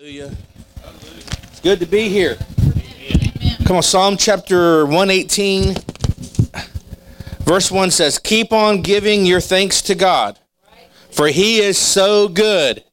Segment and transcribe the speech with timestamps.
[0.00, 0.30] Hallelujah.
[1.50, 2.36] It's good to be here.
[3.64, 5.74] Come on, Psalm chapter 118,
[7.40, 10.38] verse 1 says, Keep on giving your thanks to God,
[11.10, 12.84] for he is so good.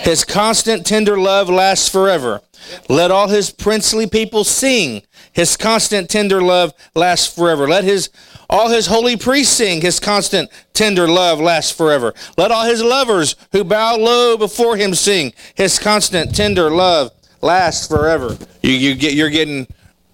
[0.00, 2.40] His constant tender love lasts forever.
[2.88, 5.02] Let all his princely people sing.
[5.32, 7.68] His constant tender love lasts forever.
[7.68, 8.10] Let his
[8.48, 9.80] all his holy priests sing.
[9.80, 12.14] His constant tender love lasts forever.
[12.36, 15.32] Let all his lovers who bow low before him sing.
[15.54, 17.12] His constant tender love
[17.42, 18.36] lasts forever.
[18.62, 19.66] You you get you're getting,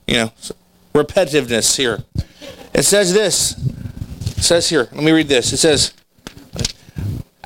[0.06, 0.32] you know,
[0.94, 2.02] repetitiveness here.
[2.72, 3.56] It says this.
[4.36, 4.88] It says here.
[4.92, 5.52] Let me read this.
[5.52, 5.94] It says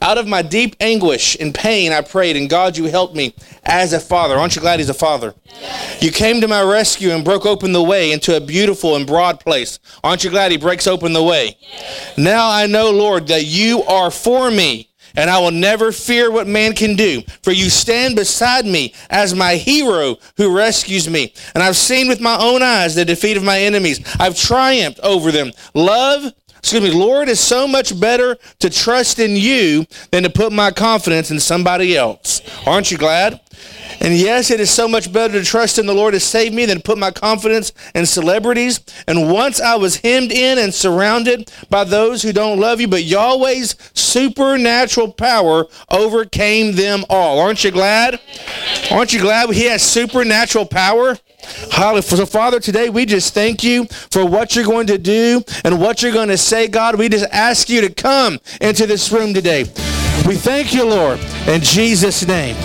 [0.03, 3.93] out of my deep anguish and pain, I prayed, and God, you helped me as
[3.93, 4.37] a father.
[4.37, 5.35] Aren't you glad He's a father?
[5.45, 6.03] Yes.
[6.03, 9.41] You came to my rescue and broke open the way into a beautiful and broad
[9.41, 9.79] place.
[10.05, 11.57] Aren't you glad He breaks open the way?
[11.61, 12.19] Yes.
[12.19, 16.47] Now I know, Lord, that you are for me, and I will never fear what
[16.47, 17.23] man can do.
[17.43, 21.33] For you stand beside me as my hero who rescues me.
[21.55, 24.01] And I've seen with my own eyes the defeat of my enemies.
[24.21, 25.53] I've triumphed over them.
[25.75, 30.53] Love excuse me, Lord, it's so much better to trust in you than to put
[30.53, 32.41] my confidence in somebody else.
[32.67, 33.41] Aren't you glad?
[34.01, 36.67] And yes, it is so much better to trust in the Lord to save me
[36.67, 38.81] than to put my confidence in celebrities.
[39.09, 43.05] And once I was hemmed in and surrounded by those who don't love you, but
[43.05, 47.41] Yahweh's supernatural power overcame them all.
[47.41, 48.21] Aren't you glad?
[48.91, 51.19] Aren't you glad he has supernatural power?
[51.71, 52.03] Hallelujah.
[52.03, 56.03] So, Father, today we just thank you for what you're going to do and what
[56.03, 56.99] you're going to say, God.
[56.99, 59.65] We just ask you to come into this room today.
[60.27, 62.57] We thank you, Lord, in Jesus' name.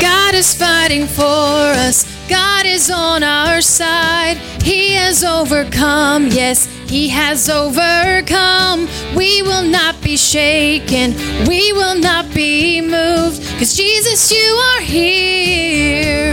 [0.00, 2.17] God is fighting for us.
[2.28, 4.36] God is on our side.
[4.62, 6.26] He has overcome.
[6.28, 8.86] Yes, He has overcome.
[9.16, 11.14] We will not be shaken.
[11.46, 13.40] We will not be moved.
[13.52, 16.32] Because Jesus, you are here.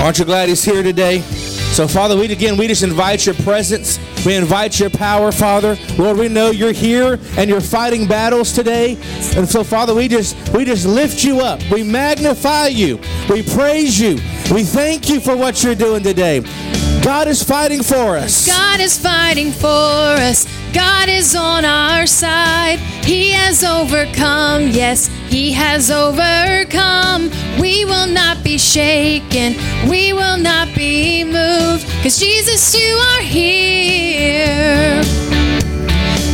[0.00, 1.22] Aren't you glad He's here today?
[1.74, 3.98] So, Father, we again, we just invite your presence.
[4.24, 5.76] We invite your power, Father.
[5.98, 8.96] Lord, we know you're here and you're fighting battles today.
[9.36, 11.60] And so, Father, we just we just lift you up.
[11.72, 13.00] We magnify you.
[13.28, 14.20] We praise you.
[14.54, 16.42] We thank you for what you're doing today.
[17.04, 18.46] God is fighting for us.
[18.46, 20.46] God is fighting for us.
[20.72, 22.78] God is on our side.
[23.04, 24.68] He has overcome.
[24.68, 27.30] Yes, He has overcome.
[27.60, 29.54] We will not be shaken.
[29.86, 31.86] We will not be moved.
[31.98, 35.02] Because Jesus, you are here.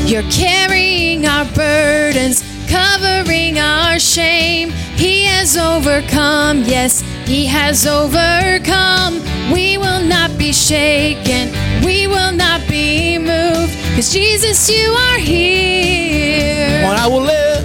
[0.06, 4.70] You're carrying our burdens, covering our shame.
[4.96, 6.62] He has overcome.
[6.62, 9.20] Yes, He has overcome.
[9.52, 11.50] We will not be shaken.
[11.84, 13.74] We will not be moved.
[13.90, 16.84] Because Jesus, you are here.
[16.86, 17.64] And I will live.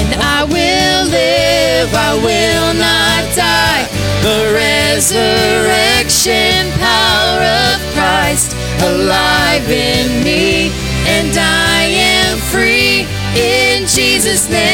[0.00, 1.94] And I will live.
[1.94, 3.84] I will not die.
[4.24, 10.72] The resurrection power of Christ alive in me.
[11.06, 13.04] And I am free
[13.36, 14.64] in Jesus' name.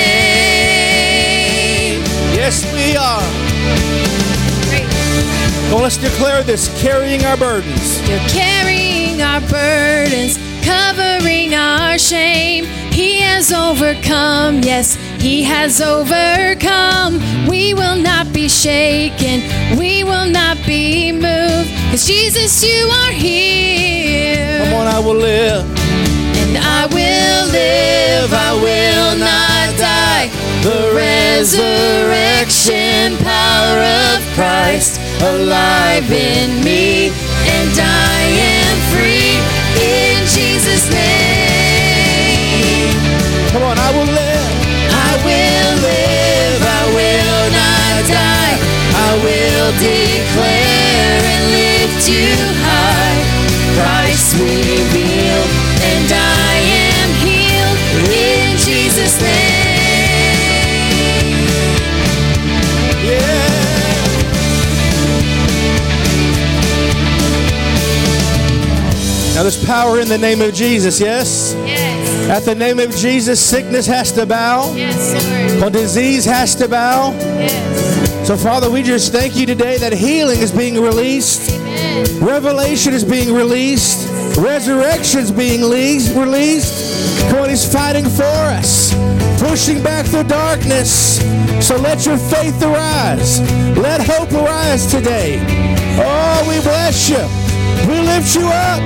[2.34, 3.22] Yes, we are.
[5.70, 8.00] Well, let's declare this carrying our burdens.
[8.08, 12.64] You're carrying our burdens, covering our shame.
[12.92, 17.20] He has overcome, yes, He has overcome.
[17.46, 19.42] We will not be shaken,
[19.78, 21.70] we will not be moved.
[21.84, 24.64] Because Jesus, you are here.
[24.64, 25.79] Come on, I will live.
[26.50, 30.26] And I will live, I will not die.
[30.66, 31.54] The resurrection
[33.22, 37.14] power of Christ alive in me,
[37.46, 39.38] and I am free
[39.78, 41.30] in Jesus' name.
[43.54, 44.50] Come on, I will live.
[44.90, 48.58] I will live, I will not die.
[49.06, 52.34] I will declare and lift you
[52.66, 53.22] high.
[53.78, 56.39] Christ revealed, and I
[69.40, 71.54] Now there's power in the name of Jesus, yes?
[71.64, 74.74] Yes, At the name of Jesus, sickness has to bow.
[74.74, 75.72] yes, Lord.
[75.72, 77.12] Disease has to bow.
[77.12, 78.28] Yes.
[78.28, 82.22] So, Father, we just thank you today that healing is being released, Amen.
[82.22, 84.06] revelation is being released,
[84.36, 87.32] resurrection is being le- released.
[87.32, 88.92] On, He's fighting for us.
[89.40, 91.16] Pushing back the darkness.
[91.66, 93.40] So let your faith arise.
[93.78, 95.38] Let hope arise today.
[95.98, 97.39] Oh, we bless you.
[97.88, 98.82] We lift you up.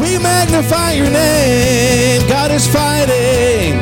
[0.00, 2.26] We magnify your name.
[2.28, 3.80] God is fighting.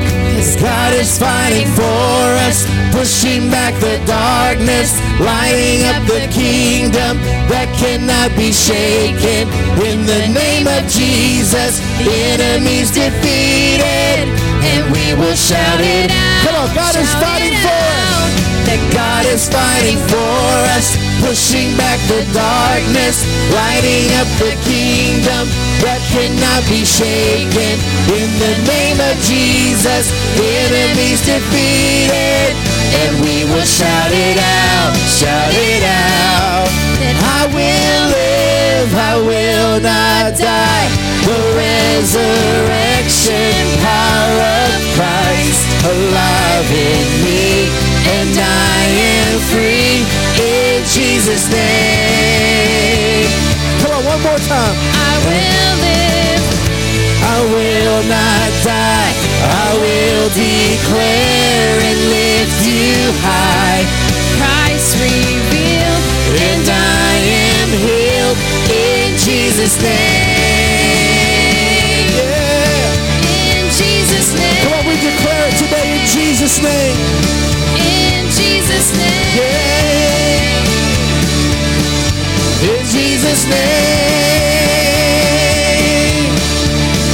[0.63, 2.63] God is fighting for us,
[2.95, 7.19] pushing back the darkness, lighting up the kingdom
[7.51, 9.51] that cannot be shaken.
[9.83, 14.31] In the name of Jesus, the enemies defeated,
[14.63, 16.47] and we will shout it out.
[16.47, 18.31] Come on, God is fighting for us.
[18.71, 20.47] That God is fighting for
[20.79, 23.23] us, pushing back the darkness,
[23.55, 25.47] lighting up the kingdom
[25.79, 27.79] that cannot be shaken.
[28.11, 32.59] In the name of Jesus, enemies defeated,
[33.07, 36.67] and we will shout it out, shout it out.
[37.23, 40.91] I will live, I will not die.
[41.23, 47.71] The resurrection power of Christ alive in me,
[48.07, 48.83] and I
[49.15, 50.03] am free
[50.41, 53.29] in Jesus' name.
[53.81, 54.77] Come on, one more time.
[55.09, 56.45] I will live.
[57.23, 59.13] I will not die.
[59.43, 63.87] I will declare and lift you high.
[64.39, 66.05] Christ revealed.
[66.33, 67.15] and I
[67.55, 68.39] am healed
[68.71, 70.82] in Jesus' name.
[76.43, 76.97] Jesus' name.
[77.79, 79.37] In Jesus' name.
[79.39, 80.43] Yeah.
[82.65, 83.63] In Jesus' name.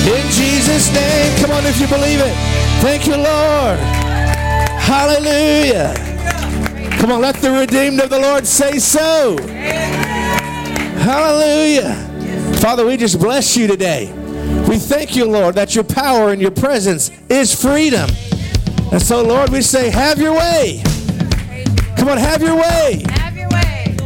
[0.09, 1.37] In Jesus' name.
[1.43, 2.35] Come on, if you believe it.
[2.81, 3.79] Thank you, Lord.
[4.81, 5.93] Hallelujah.
[6.99, 9.37] Come on, let the redeemed of the Lord say so.
[11.03, 11.97] Hallelujah.
[12.61, 14.11] Father, we just bless you today.
[14.67, 18.09] We thank you, Lord, that your power and your presence is freedom.
[18.91, 20.83] And so, Lord, we say, have your way.
[21.97, 23.05] Come on, have your way.
[23.11, 23.97] Have your way.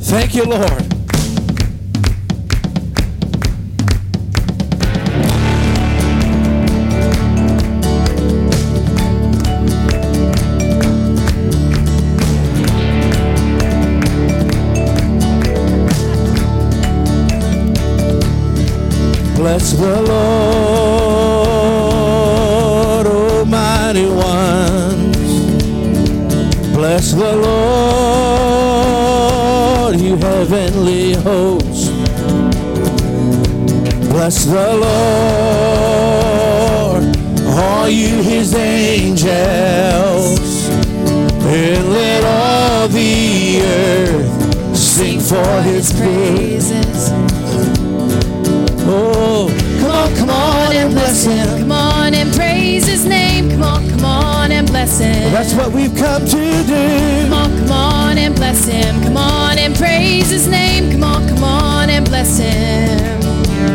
[0.00, 0.84] Thank you, Lord.
[19.36, 20.47] Bless the Lord,
[27.18, 28.78] the Lord,
[30.00, 31.88] you heavenly hosts.
[34.08, 34.76] Bless the
[35.66, 35.96] Lord,
[37.48, 40.38] all you his angels.
[41.50, 45.92] And let all the earth sing for his.
[45.92, 47.10] Praises.
[48.86, 51.57] Oh, come on, come on and bless him.
[54.68, 55.32] And bless him.
[55.32, 57.22] That's what we've come to do.
[57.24, 59.02] Come on, come on and bless him.
[59.02, 60.90] Come on and praise his name.
[60.92, 63.20] Come on, come on and bless him.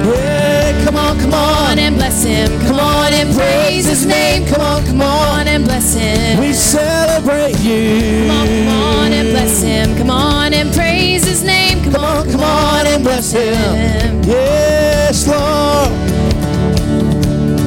[0.05, 1.79] Yeah, come on, come on.
[1.79, 2.49] and bless him.
[2.67, 4.45] Come on and praise his name.
[4.47, 5.47] Come on, come on.
[5.47, 6.39] and bless him.
[6.39, 8.27] We celebrate you.
[8.27, 9.97] Come on, come on and bless him.
[9.97, 11.83] Come on and praise his name.
[11.83, 14.23] Come on, come on and bless him.
[14.23, 15.91] Yes, Lord.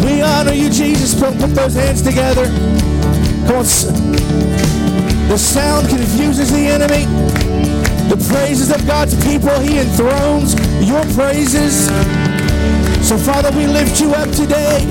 [0.04, 1.18] We honor you, Jesus.
[1.18, 2.46] Put, put those hands together.
[3.48, 3.64] On.
[5.28, 7.04] The sound confuses the enemy.
[8.08, 10.54] The praises of God's people, He enthrones
[10.86, 11.86] your praises.
[13.06, 14.84] So, Father, we lift you up today.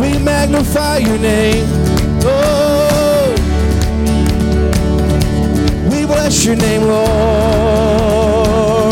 [0.00, 1.66] We magnify your name.
[2.24, 3.34] Oh,
[5.90, 7.76] we bless your name, Lord.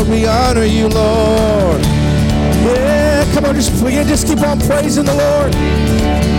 [0.09, 1.83] We honor you, Lord.
[2.65, 3.71] Yeah, come on, just,
[4.07, 6.34] just keep on praising the Lord.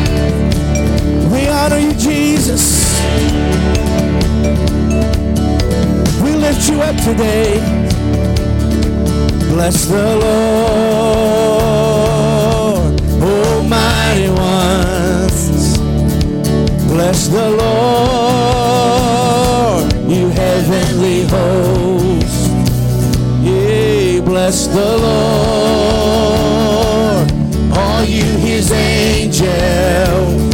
[1.74, 2.94] You, Jesus.
[6.22, 7.60] We lift you up today.
[9.50, 11.42] Bless the Lord,
[13.20, 15.80] Almighty ones.
[16.88, 18.82] Bless the Lord,
[20.08, 22.48] you heavenly hosts.
[23.42, 26.22] Yea, bless the Lord,
[27.76, 30.45] all you his angels.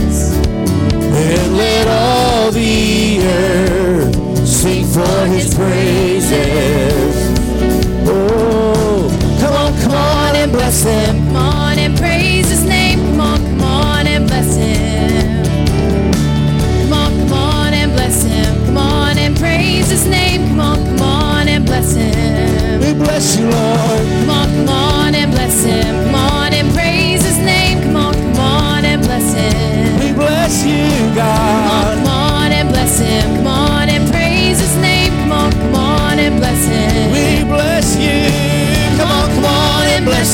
[1.52, 7.16] Let all the earth sing for his praises.
[8.08, 9.10] Oh,
[9.40, 11.28] come on, come on and bless him.
[11.28, 13.00] Come on and praise his name.
[13.00, 15.44] Come on, come on and bless him.
[16.84, 18.66] Come on, come on and bless him.
[18.66, 20.48] Come on and praise his name.
[20.50, 22.80] Come on, come on and bless him.
[22.80, 23.91] We bless you, Lord.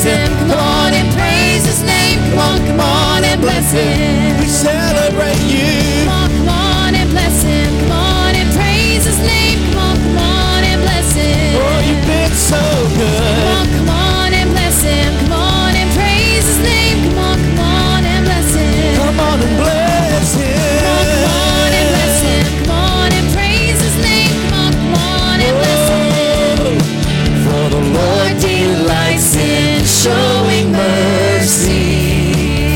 [0.02, 0.38] bless Him.
[0.38, 2.18] Come on and praise His name.
[2.30, 4.38] Come on, come on and bless Him.
[4.40, 6.04] We celebrate You.
[6.04, 7.78] Come on, come on and bless Him.
[7.80, 9.58] Come on and praise His name.
[9.72, 11.56] Come on, come on and bless Him.
[11.56, 12.60] Oh, You've been so
[12.96, 13.57] good.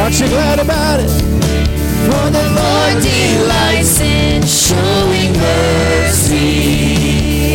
[0.03, 1.09] Aren't you glad about it?
[1.09, 6.43] For the Lord delights in showing mercy.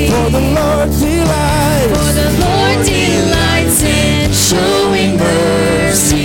[0.07, 1.91] For the Lord delights.
[1.91, 6.23] For the Lord delights in showing mercy.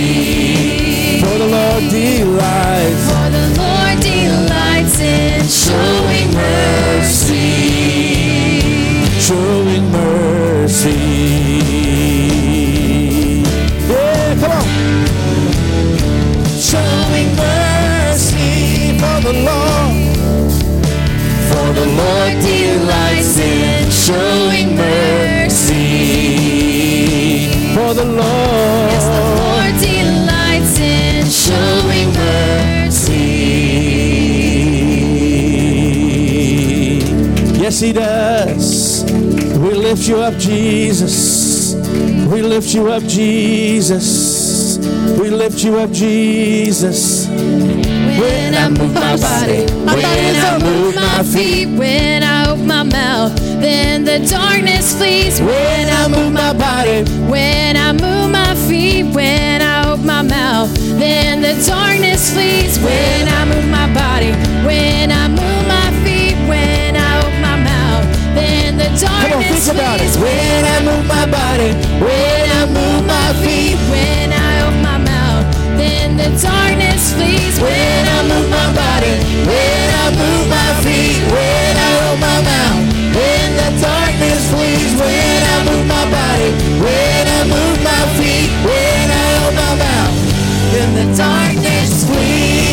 [1.19, 3.03] For the Lord delights.
[3.11, 7.51] For the Lord delights in showing mercy.
[9.19, 11.42] Showing mercy.
[19.33, 20.51] Mercy for the Lord.
[21.49, 25.83] For the Lord delights in showing mercy.
[27.75, 28.89] For the Lord.
[28.91, 33.33] Yes, the Lord delights in showing mercy.
[37.61, 39.03] Yes, He does.
[39.63, 41.75] We lift you up, Jesus.
[42.33, 44.77] We lift you up, Jesus.
[45.19, 47.22] We lift you up, Jesus.
[48.19, 53.35] When I move my body, when I move my feet, when I open my mouth,
[53.61, 55.41] then the darkness flees.
[55.41, 60.69] When I move my body, When I move my feet, when I open my mouth,
[60.99, 62.77] then the darkness flees.
[62.79, 64.31] When I move my body,
[64.67, 69.65] when I move my feet, when I open my mouth, then the come on, darkness
[69.65, 70.09] think about it.
[70.09, 70.17] flees.
[70.23, 71.69] When I move my body,
[72.03, 74.42] when I move my feet, when I
[76.23, 77.59] the darkness flees.
[77.59, 82.83] when I move my body, when I move my feet, when I open my mouth,
[83.19, 89.05] when the darkness flees, when I move my body, when I move my feet, when
[89.11, 90.15] I open my mouth,
[90.71, 92.72] then the darkness flees.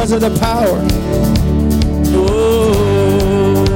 [0.00, 0.80] Because of the power.
[2.16, 3.66] Oh,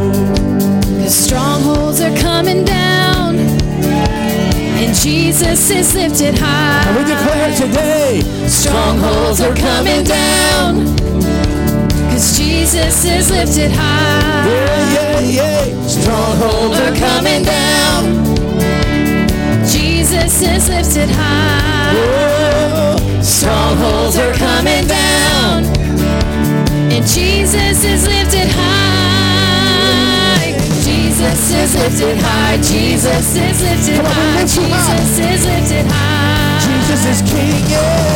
[1.02, 6.82] Cause strongholds are coming down, and Jesus is lifted high.
[6.88, 10.96] and we declare today, Strongholds are coming down.
[12.08, 14.48] Cause Jesus is lifted high.
[14.48, 15.86] yeah, yeah, yeah.
[15.86, 18.24] Strongholds are coming down.
[19.66, 21.92] Jesus is lifted high.
[23.20, 25.73] Strongholds are coming down.
[27.06, 29.84] Jesus is lifted high.
[30.82, 32.56] Jesus is lifted high.
[32.56, 34.40] Jesus is lifted high.
[34.40, 34.88] lift him up.
[34.88, 36.60] Jesus is lifted high.
[36.64, 37.64] Jesus is King.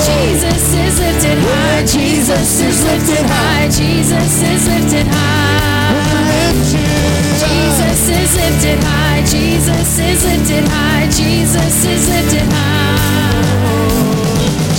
[0.09, 1.85] Jesus is lifted high.
[1.85, 3.69] Jesus is lifted high.
[3.69, 5.93] Jesus is lifted high.
[7.45, 9.23] Jesus is lifted high.
[9.29, 11.07] Jesus is lifted high.
[11.11, 13.29] Jesus is lifted high.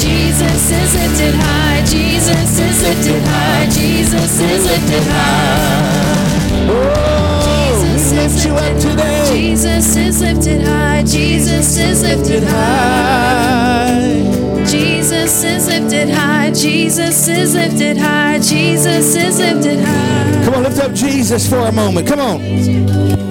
[0.02, 0.79] Jesus is
[1.10, 1.84] lifted high.
[1.86, 3.66] Jesus is lifted high.
[3.70, 6.70] Jesus is lifted high.
[6.70, 9.32] Oh, Jesus we lift is you up today.
[9.34, 11.04] Jesus is lifted high.
[11.04, 13.90] Jesus is lifted high.
[14.66, 16.52] Jesus is lifted high.
[16.52, 18.40] Jesus is lifted high.
[18.40, 20.44] Jesus is lifted high.
[20.46, 22.08] Come on, lift up Jesus for a moment.
[22.08, 22.40] Come on.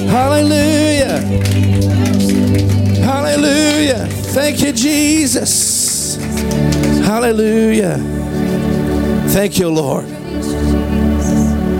[0.08, 1.20] Hallelujah.
[3.04, 4.06] Hallelujah.
[4.34, 5.67] Thank you, Jesus.
[7.08, 7.96] Hallelujah.
[9.28, 10.04] Thank you, Lord.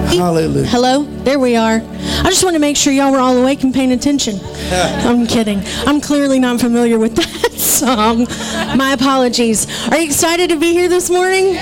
[0.09, 0.67] Hallelujah.
[0.67, 1.03] Hello?
[1.03, 1.83] There we are.
[1.85, 4.41] I just want to make sure y'all were all awake and paying attention.
[4.73, 5.61] I'm kidding.
[5.87, 8.21] I'm clearly not familiar with that song.
[8.79, 9.67] My apologies.
[9.91, 11.57] Are you excited to be here this morning?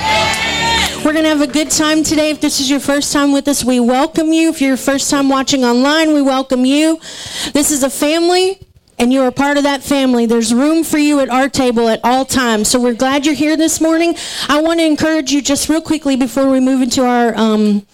[1.04, 2.30] We're going to have a good time today.
[2.30, 4.50] If this is your first time with us, we welcome you.
[4.50, 7.00] If you're your first time watching online, we welcome you.
[7.52, 8.60] This is a family
[8.98, 10.26] and you are part of that family.
[10.26, 12.68] There's room for you at our table at all times.
[12.68, 14.16] So we're glad you're here this morning.
[14.48, 17.86] I want to encourage you just real quickly before we move into our um,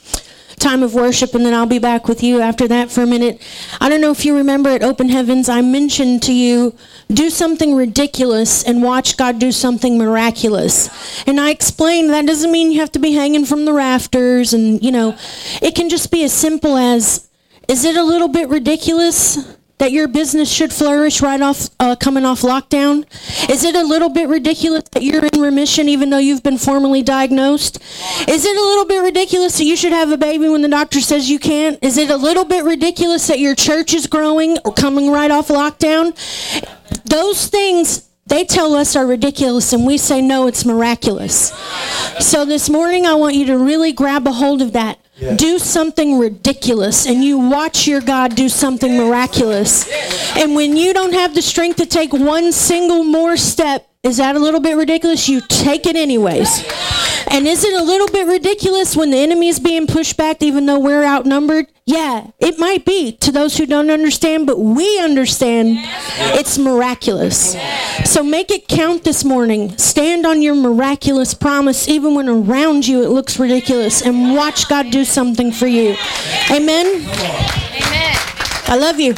[0.62, 3.42] time of worship, and then I'll be back with you after that for a minute.
[3.80, 6.76] I don't know if you remember at Open Heavens, I mentioned to you
[7.08, 10.88] do something ridiculous and watch God do something miraculous.
[11.26, 14.82] And I explained that doesn't mean you have to be hanging from the rafters, and
[14.82, 15.16] you know,
[15.60, 17.28] it can just be as simple as
[17.66, 22.24] Is it a little bit ridiculous that your business should flourish right off uh, coming
[22.24, 23.04] off lockdown?
[23.50, 27.02] Is it a little bit ridiculous that you're in remission even though you've been formally
[27.02, 27.78] diagnosed?
[28.28, 31.00] Is it a little bit ridiculous that you should have a baby when the doctor
[31.00, 31.78] says you can't?
[31.82, 35.48] Is it a little bit ridiculous that your church is growing or coming right off
[35.48, 36.14] lockdown?
[37.04, 41.52] Those things they tell us are ridiculous and we say no it's miraculous
[42.20, 44.98] so this morning i want you to really grab a hold of that
[45.36, 49.88] do something ridiculous and you watch your god do something miraculous.
[50.36, 54.34] And when you don't have the strength to take one single more step is that
[54.34, 55.28] a little bit ridiculous?
[55.28, 56.64] You take it anyways.
[57.30, 60.66] And is it a little bit ridiculous when the enemy is being pushed back even
[60.66, 61.66] though we're outnumbered?
[61.86, 65.78] Yeah it might be to those who don't understand but we understand.
[66.36, 67.56] It's miraculous.
[68.04, 69.78] So make it count this morning.
[69.78, 71.88] Stand on your miraculous promise.
[71.88, 75.94] Even when around you it looks ridiculous and watch god do something for you.
[76.50, 76.86] Amen?
[76.86, 78.16] Amen.
[78.66, 79.14] i love you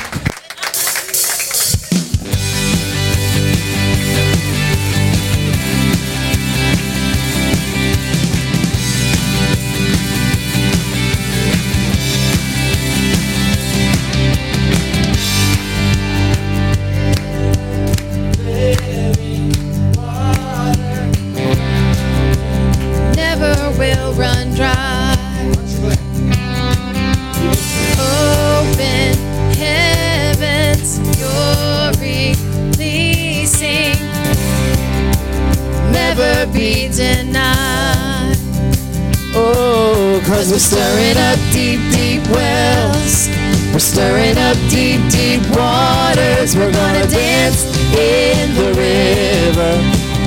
[44.69, 46.57] deep, deep waters.
[46.57, 47.65] We're gonna dance
[47.95, 49.73] in the river.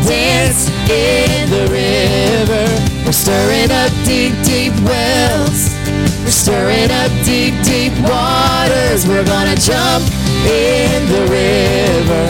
[0.06, 2.66] Dance in the river.
[3.06, 5.76] We're stirring up deep, deep wells.
[6.24, 9.08] We're stirring up deep, deep waters.
[9.08, 10.04] We're gonna jump
[10.46, 12.26] in the river.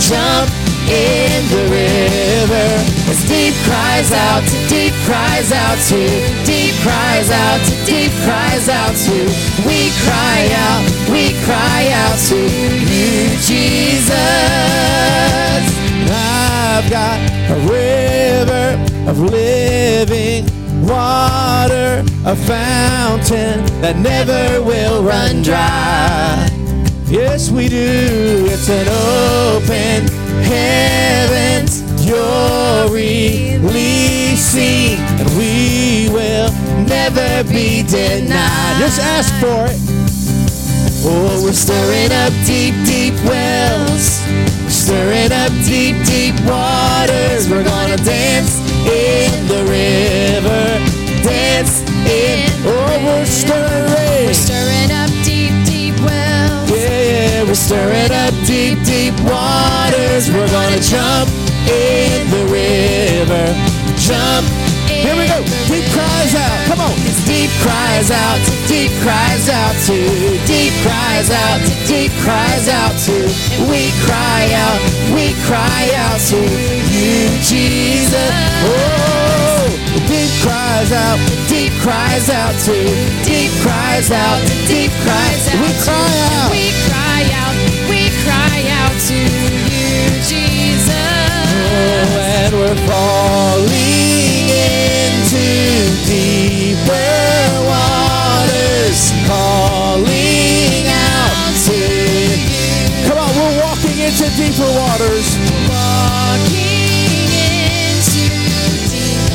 [0.00, 0.48] Jump
[0.88, 2.68] in the river.
[3.12, 6.00] As deep cries out to deep cries out to
[6.44, 10.84] deep cries out to deep cries out to we cry out,
[11.48, 14.12] cry out to you, Jesus.
[16.12, 18.76] I've got a river
[19.08, 20.44] of living
[20.86, 26.50] water, a fountain that never will run dry.
[27.06, 28.46] Yes, we do.
[28.52, 30.06] It's an open
[30.44, 31.82] heavens.
[32.06, 33.88] You're releasing,
[35.18, 36.52] and we will
[36.84, 38.78] never be denied.
[38.80, 40.07] Just ask for it.
[41.10, 44.20] Oh, we're Stirring up deep, deep wells.
[44.28, 47.48] We're Stirring up deep, deep waters.
[47.48, 50.68] We're gonna dance in the river.
[51.24, 52.52] Dance in.
[52.68, 54.28] Oh, we're stirring.
[54.28, 56.68] We're stirring up deep, deep wells.
[56.70, 60.28] Yeah, yeah, we're stirring up deep, deep waters.
[60.28, 61.30] We're gonna jump
[61.64, 63.46] in the river.
[63.96, 64.44] Jump.
[64.92, 65.40] Here we go.
[65.72, 66.66] Deep cries out.
[66.68, 66.97] Come on.
[67.28, 69.96] Deep cries out to deep cries out to
[70.48, 73.12] deep cries out to deep cries out to
[73.68, 74.80] we cry out,
[75.12, 78.32] we cry out to you, Jesus.
[78.64, 79.68] Oh,
[80.08, 81.18] deep cries out.
[81.48, 82.74] Deep cries out to
[83.24, 85.60] deep cries out deep cries out.
[85.60, 86.50] We cry out.
[86.50, 87.54] We cry out.
[87.90, 89.18] We cry out to
[89.68, 90.92] you, Jesus.
[91.60, 95.44] Oh, and we're falling into
[96.06, 96.37] deeper
[104.72, 105.36] waters.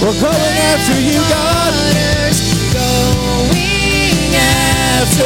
[0.02, 1.74] We're going after you, God.
[2.74, 5.26] going After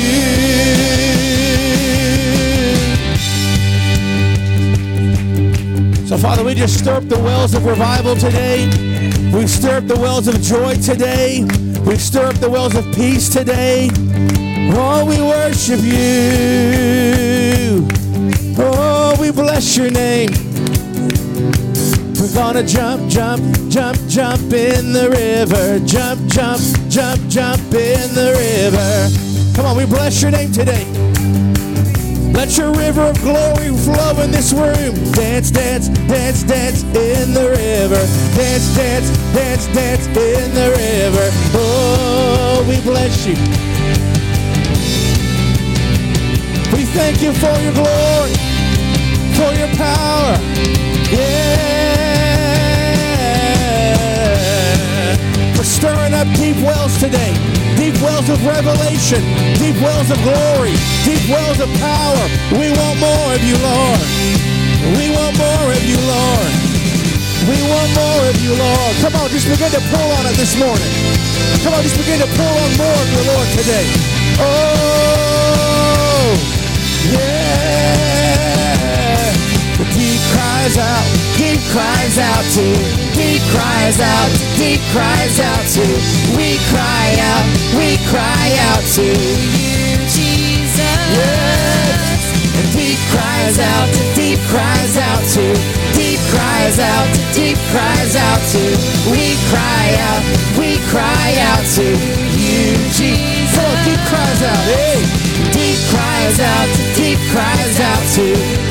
[0.00, 0.16] you.
[6.06, 8.66] So, Father, we just stir up the wells of revival today.
[9.34, 11.44] We stir up the wells of joy today.
[11.86, 13.90] We stir up the wells of peace today.
[14.72, 15.98] Oh, we worship you.
[18.58, 18.95] Oh,
[19.26, 20.30] we bless your name.
[22.14, 25.84] We're gonna jump, jump, jump, jump in the river.
[25.84, 29.56] Jump, jump, jump, jump in the river.
[29.56, 30.86] Come on, we bless your name today.
[32.34, 34.94] Let your river of glory flow in this room.
[35.12, 38.02] Dance, dance, dance, dance in the river.
[38.38, 41.30] Dance, dance, dance, dance in the river.
[41.54, 43.34] Oh, we bless you.
[46.76, 48.32] We thank you for your glory,
[49.36, 50.32] for your power.
[51.12, 51.62] Yeah.
[55.56, 57.34] We're stirring up deep wells today.
[57.76, 59.22] Deep deep wells of revelation,
[59.56, 62.24] deep wells of glory, deep wells of power.
[62.52, 64.00] We want more of you, Lord.
[64.96, 66.52] We want more of you, Lord.
[67.48, 68.92] We want more of you, Lord.
[69.00, 70.92] Come on, just begin to pull on it this morning.
[71.62, 73.86] Come on, just begin to pull on more of your Lord today.
[74.40, 76.34] Oh,
[77.12, 77.35] yeah.
[80.66, 81.06] Cries out,
[81.38, 82.66] deep cries out to,
[83.14, 85.86] deep cries out, deep cries out to.
[86.34, 87.46] We cry out,
[87.78, 90.82] we cry out to You, Jesus.
[92.58, 95.54] And deep cries out, deep cries out to,
[95.94, 98.62] deep cries out, deep cries out to.
[99.06, 100.22] We cry out,
[100.58, 101.86] we cry out to
[102.34, 103.54] you, Jesus.
[103.54, 104.66] On, cries out.
[105.52, 108.65] Deep cries out, deep cries out to.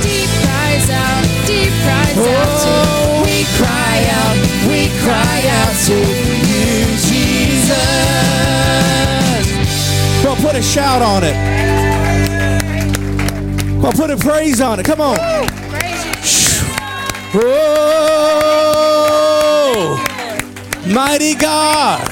[0.66, 2.74] Cries out, deep cries out to.
[2.74, 4.36] Oh, we cry out,
[4.68, 6.74] we cry out to you,
[7.06, 7.86] Jesus.
[10.24, 11.36] Well, put a shout on it.
[13.80, 14.86] Well, put a praise on it.
[14.88, 15.20] Come on.
[17.32, 17.68] Whoa!
[20.92, 22.10] Mighty God.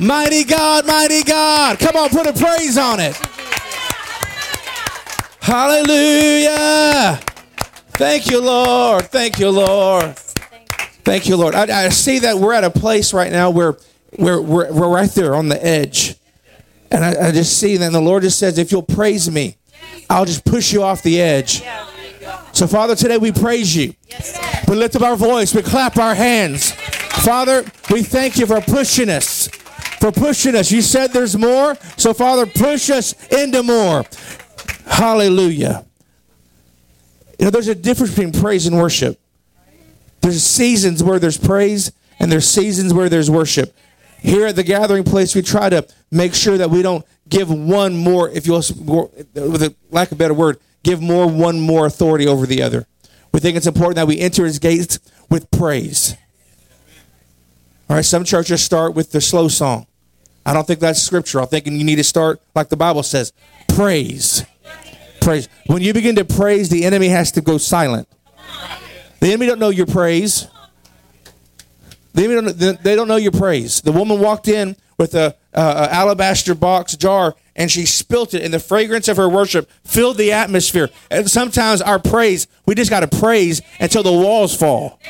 [0.00, 1.78] Mighty God, mighty God.
[1.78, 3.16] Come on, put a praise on it.
[5.40, 7.20] Hallelujah.
[7.96, 9.06] Thank you, Lord.
[9.06, 10.16] Thank you, Lord.
[10.16, 11.54] Thank you, Lord.
[11.54, 13.78] I, I see that we're at a place right now where
[14.18, 16.14] we're, we're, we're right there on the edge.
[16.90, 19.56] And I, I just see that the Lord just says, if you'll praise me,
[20.10, 21.62] I'll just push you off the edge.
[22.52, 23.94] So, Father, today we praise you.
[24.68, 26.72] We lift up our voice, we clap our hands.
[26.72, 29.48] Father, we thank you for pushing us.
[30.00, 30.70] For pushing us.
[30.70, 31.76] You said there's more.
[31.96, 34.04] So, Father, push us into more.
[34.86, 35.86] Hallelujah.
[37.38, 39.20] You know, there's a difference between praise and worship.
[40.20, 43.76] There's seasons where there's praise and there's seasons where there's worship.
[44.20, 47.96] Here at the gathering place, we try to make sure that we don't give one
[47.96, 51.86] more, if you will, with a lack of a better word, give more one more
[51.86, 52.86] authority over the other.
[53.32, 56.16] We think it's important that we enter his gates with praise.
[57.88, 59.86] All right, some churches start with the slow song.
[60.44, 61.44] I don't think that's scriptural.
[61.44, 63.32] I'm thinking you need to start like the Bible says,
[63.68, 64.44] praise.
[65.26, 65.48] Praise.
[65.66, 68.06] When you begin to praise, the enemy has to go silent.
[69.18, 70.46] The enemy don't know your praise.
[72.14, 73.80] The enemy don't, they don't know your praise.
[73.80, 78.42] The woman walked in with a, uh, a alabaster box jar and she spilt it,
[78.44, 80.90] and the fragrance of her worship filled the atmosphere.
[81.10, 85.00] And sometimes our praise, we just got to praise until the walls fall.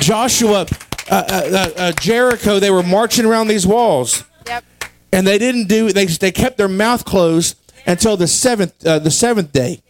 [0.00, 0.66] Joshua,
[1.08, 4.64] uh, uh, uh, Jericho, they were marching around these walls, Yep.
[5.12, 5.92] and they didn't do.
[5.92, 7.56] They they kept their mouth closed
[7.86, 9.80] until the seventh uh, the seventh day.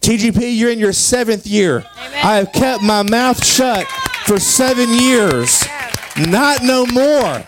[0.00, 1.84] TGP, you're in your seventh year.
[1.96, 3.86] I have kept my mouth shut
[4.26, 5.64] for seven years.
[6.16, 7.42] Not no more.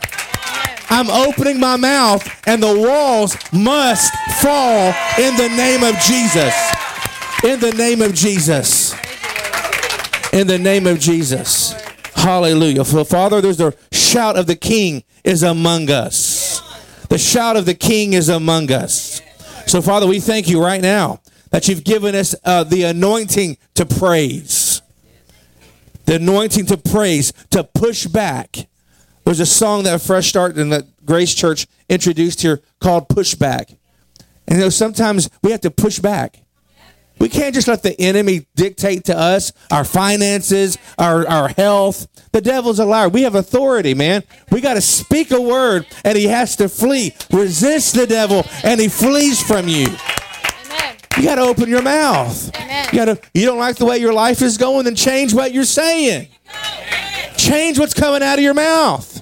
[0.88, 6.54] I'm opening my mouth, and the walls must fall in the name of Jesus.
[7.44, 8.94] In the name of Jesus.
[10.32, 11.72] In the name of Jesus.
[12.14, 12.84] Hallelujah.
[12.84, 16.62] For Father, there's a shout of the King is among us.
[17.08, 19.05] The shout of the King is among us.
[19.66, 23.84] So, Father, we thank you right now that you've given us uh, the anointing to
[23.84, 24.80] praise.
[26.04, 28.68] The anointing to praise, to push back.
[29.24, 33.70] There's a song that Fresh Start and that Grace Church introduced here called Push Back.
[34.46, 36.38] And you know, sometimes we have to push back.
[37.18, 42.06] We can't just let the enemy dictate to us our finances, our, our health.
[42.32, 43.08] The devil's a liar.
[43.08, 44.22] We have authority, man.
[44.50, 47.14] We got to speak a word and he has to flee.
[47.32, 49.86] Resist the devil and he flees from you.
[49.86, 50.96] Amen.
[51.16, 52.54] You got to open your mouth.
[52.56, 52.88] Amen.
[52.92, 55.52] You got to you don't like the way your life is going then change what
[55.52, 56.28] you're saying.
[57.38, 59.15] Change what's coming out of your mouth.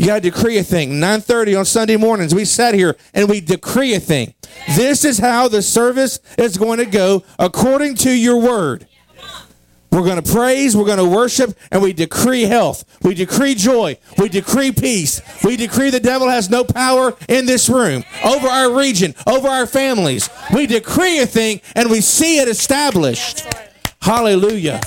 [0.00, 0.92] You got to decree a thing.
[0.92, 4.32] 9:30 on Sunday mornings, we sat here and we decree a thing.
[4.74, 8.86] This is how the service is going to go according to your word.
[9.92, 12.82] We're going to praise, we're going to worship, and we decree health.
[13.02, 13.98] We decree joy.
[14.16, 15.20] We decree peace.
[15.44, 19.66] We decree the devil has no power in this room, over our region, over our
[19.66, 20.30] families.
[20.54, 23.46] We decree a thing and we see it established.
[24.00, 24.80] Hallelujah.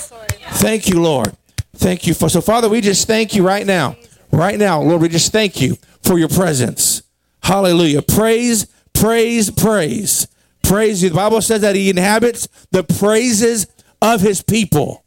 [0.54, 1.36] Thank you, Lord.
[1.76, 3.96] Thank you for so Father, we just thank you right now.
[4.34, 7.02] Right now, Lord, we just thank you for your presence.
[7.44, 8.02] Hallelujah.
[8.02, 10.26] Praise, praise, praise.
[10.64, 11.10] Praise you.
[11.10, 13.68] The Bible says that he inhabits the praises
[14.02, 15.04] of his people.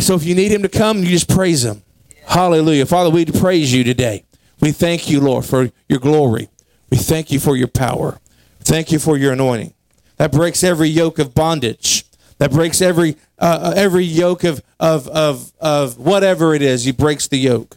[0.00, 1.82] So if you need him to come, you just praise him.
[2.26, 2.86] Hallelujah.
[2.86, 4.24] Father, we praise you today.
[4.60, 6.48] We thank you, Lord, for your glory.
[6.90, 8.18] We thank you for your power.
[8.60, 9.74] Thank you for your anointing.
[10.16, 12.06] That breaks every yoke of bondage.
[12.38, 16.84] That breaks every uh, every yoke of, of of of whatever it is.
[16.84, 17.76] He breaks the yoke.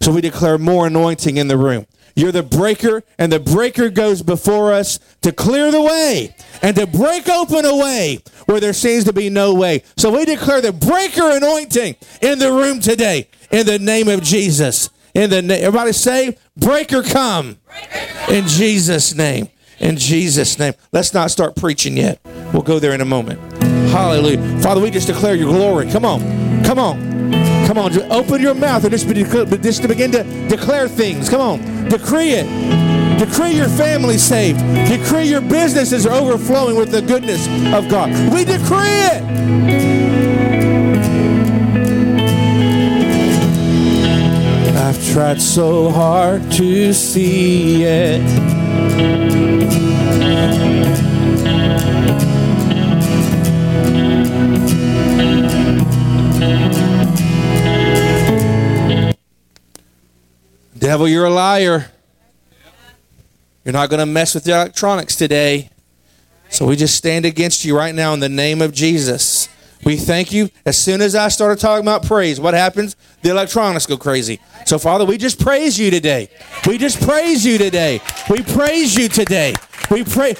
[0.00, 1.86] So we declare more anointing in the room.
[2.16, 6.86] You're the breaker, and the breaker goes before us to clear the way and to
[6.86, 9.82] break open a way where there seems to be no way.
[9.96, 14.90] So we declare the breaker anointing in the room today in the name of Jesus.
[15.14, 17.58] In the na- everybody say, breaker come
[18.28, 19.48] in Jesus' name.
[19.80, 20.74] In Jesus' name.
[20.92, 22.20] Let's not start preaching yet.
[22.52, 23.73] We'll go there in a moment.
[23.94, 24.60] Hallelujah.
[24.60, 25.88] Father, we just declare your glory.
[25.88, 26.20] Come on.
[26.64, 27.30] Come on.
[27.64, 27.92] Come on.
[27.92, 31.28] Just open your mouth and just, begin to declare things.
[31.28, 31.88] Come on.
[31.88, 33.18] Decree it.
[33.20, 34.58] Decree your family saved.
[34.88, 38.10] Decree your businesses are overflowing with the goodness of God.
[38.34, 39.22] We decree it.
[44.76, 48.44] I've tried so hard to see it.
[60.84, 61.90] Devil, you're a liar.
[63.64, 65.70] You're not going to mess with the electronics today.
[66.50, 69.48] So we just stand against you right now in the name of Jesus.
[69.82, 70.50] We thank you.
[70.66, 72.96] As soon as I started talking about praise, what happens?
[73.24, 74.38] The electronics go crazy.
[74.66, 76.28] So, Father, we just praise you today.
[76.66, 78.02] We just praise you today.
[78.28, 79.54] We praise you today.
[79.90, 80.34] We pray.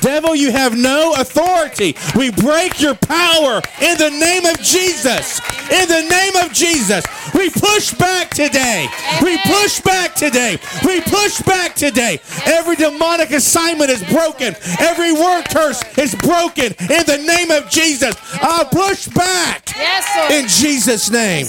[0.00, 1.96] Devil, you have no authority.
[2.14, 5.40] We break your power in the name of Jesus.
[5.68, 7.04] In the name of Jesus.
[7.34, 8.86] We push back today.
[9.20, 10.58] We push back today.
[10.84, 12.20] We push back today.
[12.46, 14.54] Every demonic assignment is broken.
[14.78, 18.14] Every word curse is broken in the name of Jesus.
[18.34, 19.76] I push back
[20.30, 21.46] in Jesus' name.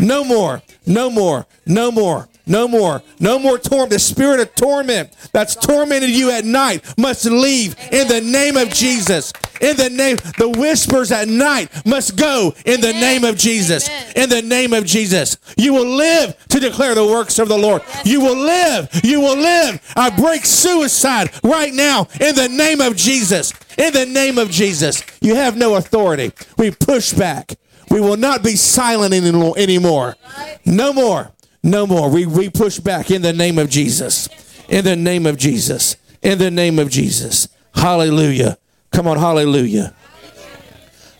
[0.00, 0.62] No more.
[0.86, 1.46] No more.
[1.66, 2.28] No more.
[2.46, 3.02] No more.
[3.20, 3.90] No more torment.
[3.90, 8.70] The spirit of torment that's tormented you at night must leave in the name of
[8.70, 9.32] Jesus.
[9.60, 13.88] In the name, the whispers at night must go in the name of Jesus.
[14.16, 15.36] In the name of Jesus.
[15.56, 17.82] You will live to declare the works of the Lord.
[18.04, 18.88] You will live.
[19.04, 19.80] You will live.
[19.94, 23.52] I break suicide right now in the name of Jesus.
[23.76, 25.02] In the name of Jesus.
[25.20, 26.32] You have no authority.
[26.56, 27.54] We push back.
[27.90, 30.16] We will not be silent anymore.
[30.64, 31.32] No more.
[31.62, 32.08] No more.
[32.08, 34.28] We, we push back in the name of Jesus.
[34.68, 35.96] In the name of Jesus.
[36.22, 37.48] In the name of Jesus.
[37.74, 38.58] Hallelujah.
[38.92, 39.94] Come on, hallelujah.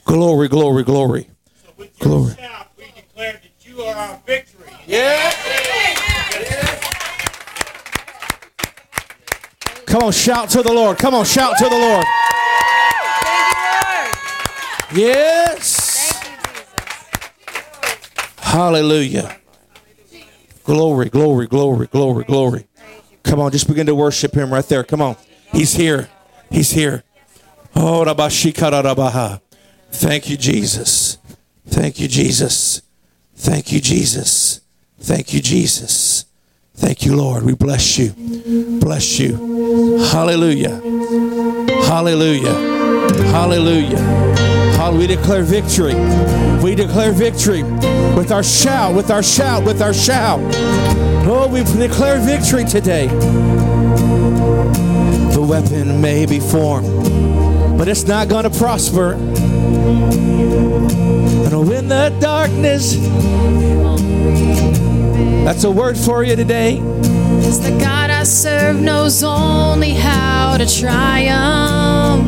[0.05, 1.31] Glory, glory, glory.
[1.99, 2.35] Glory.
[2.35, 4.73] shout, we declare that you are our victory.
[4.87, 5.33] Yeah.
[9.87, 10.99] Come on, shout to the Lord.
[10.99, 12.05] Come on, shout to the Lord.
[14.93, 15.80] Yes.
[18.51, 19.37] Hallelujah.
[20.65, 22.67] Glory, glory, glory, glory, glory.
[23.23, 24.83] Come on, just begin to worship him right there.
[24.83, 25.17] Come on.
[25.53, 26.11] He's here.
[26.51, 27.05] He's here.
[27.77, 29.41] Oh, rabashikarabaha.
[29.93, 31.19] Thank you, Jesus.
[31.69, 32.83] Thank you, Jesus.
[33.37, 34.63] Thank you, Jesus.
[34.99, 36.25] Thank you, Jesus.
[36.81, 37.43] Thank you, Lord.
[37.45, 38.13] We bless you.
[38.81, 39.37] Bless you.
[40.11, 40.81] Hallelujah.
[41.87, 42.55] Hallelujah.
[43.31, 43.99] Hallelujah.
[44.77, 45.95] Hall- We declare victory.
[46.63, 47.63] We declare victory
[48.17, 50.41] with our shout, with our shout, with our shout.
[51.27, 53.07] Oh, we declare victory today.
[55.37, 56.89] The weapon may be formed,
[57.79, 59.13] but it's not going to prosper.
[61.45, 62.95] And when the darkness,
[65.45, 66.79] that's a word for you today.
[66.79, 72.25] Cause the God I serve knows only how to triumph.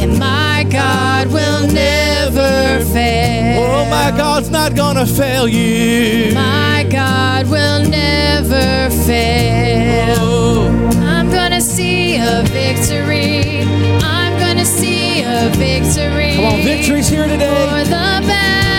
[0.00, 3.62] And my God will never fail.
[3.62, 6.34] Oh, my God's not going to fail you.
[6.34, 10.16] My God will never fail.
[10.20, 10.90] Oh.
[11.02, 13.62] I'm gonna see a victory.
[14.02, 16.36] I'm gonna see a victory.
[16.36, 17.84] Come on, victory's here For today.
[17.84, 18.77] the battle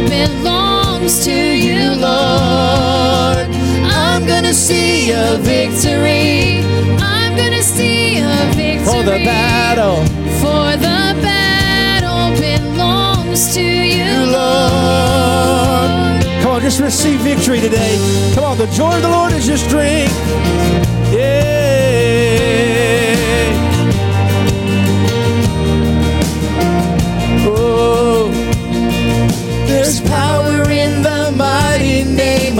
[0.00, 3.46] belongs to you, Lord.
[3.84, 6.64] I'm gonna see a victory.
[7.00, 8.84] I'm gonna see a victory.
[8.84, 9.96] For the battle,
[10.40, 16.22] For the battle belongs to you, Lord.
[16.42, 17.96] Come on, just receive victory today.
[18.34, 20.14] Come on, the joy of the Lord is your strength.
[21.12, 21.55] Yeah.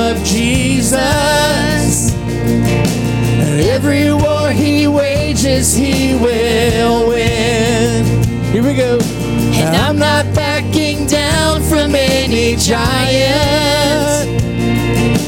[0.06, 2.12] Of Jesus.
[2.12, 8.04] And every war he wages, he will win.
[8.52, 8.98] Here we go.
[9.00, 14.28] And I'm not backing down from any giant.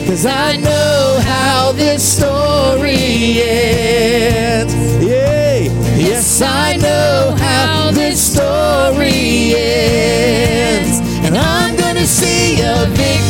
[0.06, 4.74] Cause I know how this story ends.
[5.04, 5.58] Yeah.
[5.96, 11.00] Yes, I know how this story ends.
[11.26, 13.27] And I'm gonna see a victory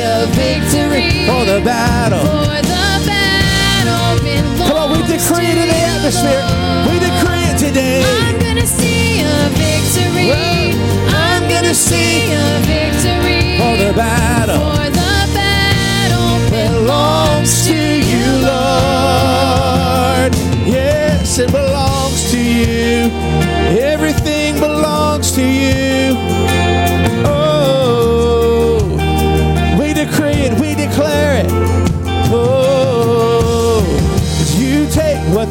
[0.00, 2.20] a victory for the battle.
[2.20, 6.57] For the battle Come on, we decree it in the atmosphere.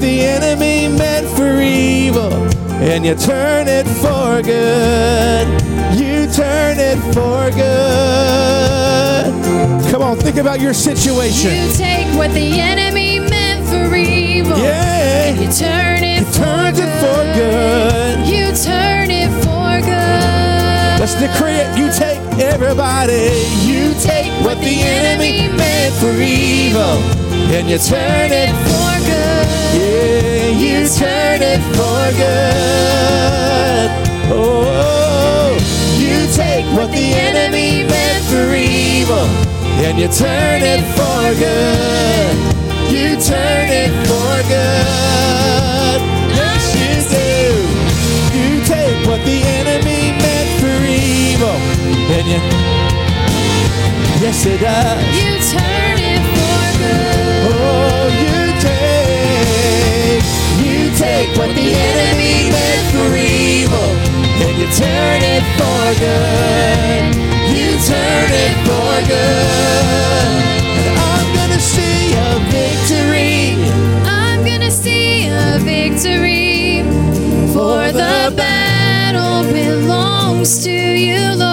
[0.08, 2.32] The enemy meant for evil
[2.80, 5.46] and you turn it for good.
[6.00, 9.28] You turn it for good.
[9.92, 11.52] Come on, think about your situation.
[11.52, 14.58] You take what the enemy meant for evil.
[14.58, 15.32] Yeah.
[15.42, 18.28] You turn it turns for it for good.
[18.32, 21.00] You turn it for good.
[21.02, 21.78] Let's decree it.
[21.78, 23.34] You take everybody.
[23.68, 26.96] You take what the enemy meant for evil,
[27.50, 28.52] and you turn it.
[28.68, 29.48] for good.
[29.80, 33.90] Yeah, you turn it for good.
[34.32, 35.56] Oh,
[35.98, 39.26] you take what the enemy meant for evil,
[39.86, 42.36] and you turn it for good.
[42.92, 46.00] You turn it for good.
[46.36, 47.32] Yes, you do.
[48.38, 51.58] You take what the enemy meant for evil,
[52.12, 52.40] and you.
[54.20, 55.00] Yes, it does.
[55.16, 57.27] You turn it for good.
[60.98, 63.90] Take what the enemy meant for evil,
[64.42, 67.02] and you turn it for good.
[67.56, 70.28] You turn it for good.
[70.82, 73.62] And I'm gonna see a victory.
[74.06, 76.82] I'm gonna see a victory.
[77.54, 81.47] For the battle belongs to you, Lord.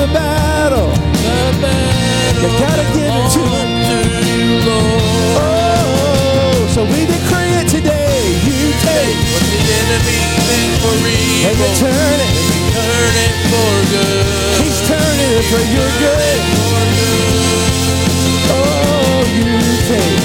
[0.00, 0.88] For the battle.
[2.40, 3.68] You gotta give it to him.
[5.36, 8.16] Oh, so we decree it today.
[8.48, 12.32] You take What the enemy meant for evil and you evil, turn it.
[12.72, 14.24] turn it for good.
[14.64, 16.40] He's turning it for your good.
[18.56, 19.52] Oh, you
[19.90, 20.20] take,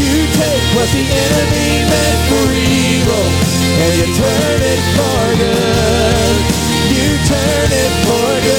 [0.00, 3.24] you take what the enemy meant for evil,
[3.84, 6.36] and you turn it for good.
[6.96, 8.49] You turn it for good.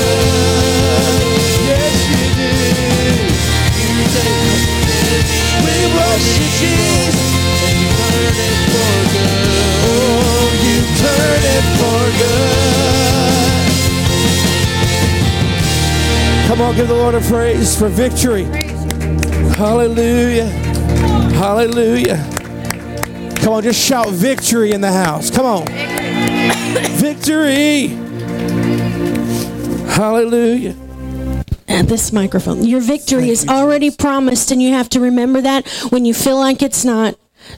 [16.71, 18.43] On, give the Lord a praise for victory.
[19.55, 20.45] Hallelujah.
[21.35, 22.17] Hallelujah.
[23.37, 25.29] Come on, just shout victory in the house.
[25.29, 25.65] Come on.
[26.97, 27.87] Victory.
[29.87, 30.75] Hallelujah.
[31.67, 32.63] at this microphone.
[32.63, 36.61] Your victory is already promised, and you have to remember that when you feel like
[36.61, 37.15] it's not.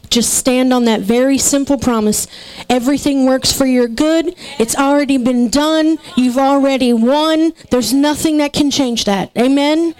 [0.10, 2.28] Just stand on that very simple promise.
[2.70, 4.36] Everything works for your good.
[4.60, 5.98] It's already been done.
[6.16, 7.54] You've already won.
[7.72, 9.32] There's nothing that can change that.
[9.38, 9.96] Amen?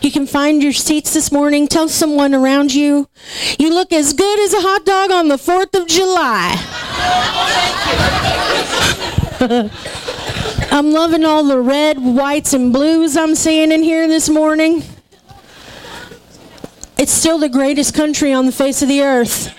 [0.00, 1.68] You can find your seats this morning.
[1.68, 3.08] Tell someone around you,
[3.58, 6.56] you look as good as a hot dog on the 4th of July.
[10.70, 14.82] I'm loving all the red, whites, and blues I'm seeing in here this morning.
[16.98, 19.54] It's still the greatest country on the face of the earth.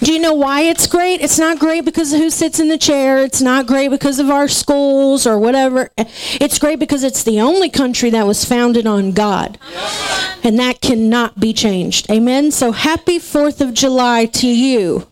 [0.00, 1.20] Do you know why it's great?
[1.20, 3.18] It's not great because of who sits in the chair.
[3.18, 5.90] It's not great because of our schools or whatever.
[5.98, 9.58] It's great because it's the only country that was founded on God.
[10.42, 12.10] And that cannot be changed.
[12.10, 12.50] Amen.
[12.50, 15.06] So happy 4th of July to you.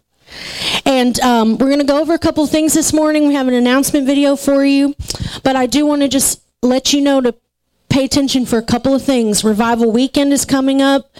[0.86, 3.28] And um, we're going to go over a couple things this morning.
[3.28, 4.94] We have an announcement video for you.
[5.42, 7.34] But I do want to just let you know to
[7.88, 9.42] pay attention for a couple of things.
[9.44, 11.10] Revival weekend is coming up.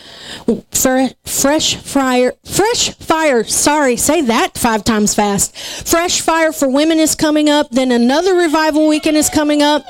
[1.24, 3.44] Fresh fire, fresh fire.
[3.44, 5.56] Sorry, say that five times fast.
[5.56, 7.70] Fresh fire for women is coming up.
[7.70, 9.84] Then another revival weekend is coming up.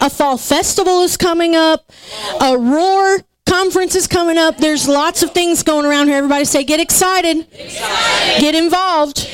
[0.00, 1.90] A fall festival is coming up.
[2.40, 4.56] A roar conference is coming up.
[4.56, 6.16] There's lots of things going around here.
[6.16, 7.46] Everybody say, get excited.
[8.40, 9.28] Get involved.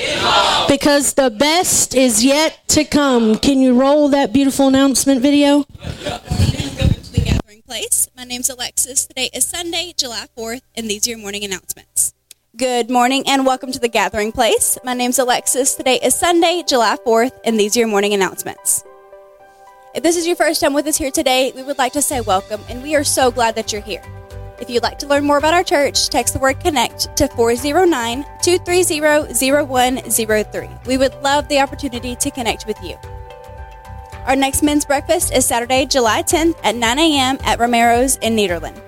[0.68, 3.38] Because the best is yet to come.
[3.38, 5.64] Can you roll that beautiful announcement video?
[6.04, 8.08] Welcome to the Gathering Place.
[8.16, 9.06] My name's Alexis.
[9.06, 12.12] Today is Sunday, July 4th, and these are your morning announcements.
[12.56, 14.78] Good morning and welcome to the Gathering Place.
[14.84, 15.74] My name's Alexis.
[15.74, 18.84] Today is Sunday, July 4th, and these are your morning announcements.
[19.98, 22.20] If this is your first time with us here today, we would like to say
[22.20, 24.04] welcome, and we are so glad that you're here.
[24.60, 28.24] If you'd like to learn more about our church, text the word connect to 409
[28.40, 30.68] 230 0103.
[30.86, 32.96] We would love the opportunity to connect with you.
[34.24, 37.38] Our next men's breakfast is Saturday, July 10th at 9 a.m.
[37.42, 38.80] at Romero's in Nederland.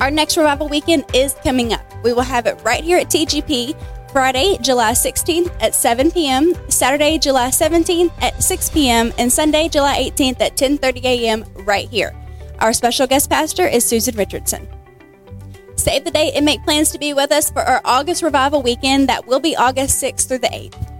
[0.00, 1.82] Our next revival weekend is coming up.
[2.02, 3.76] We will have it right here at TGP
[4.10, 10.10] Friday, July 16th at 7 p.m., Saturday, July 17th at 6 p.m., and Sunday, July
[10.10, 11.44] 18th at 10:30 a.m.
[11.64, 12.14] right here.
[12.58, 14.68] Our special guest pastor is Susan Richardson.
[15.76, 19.08] Save the date and make plans to be with us for our August revival weekend
[19.08, 20.90] that will be August 6th through the 8th.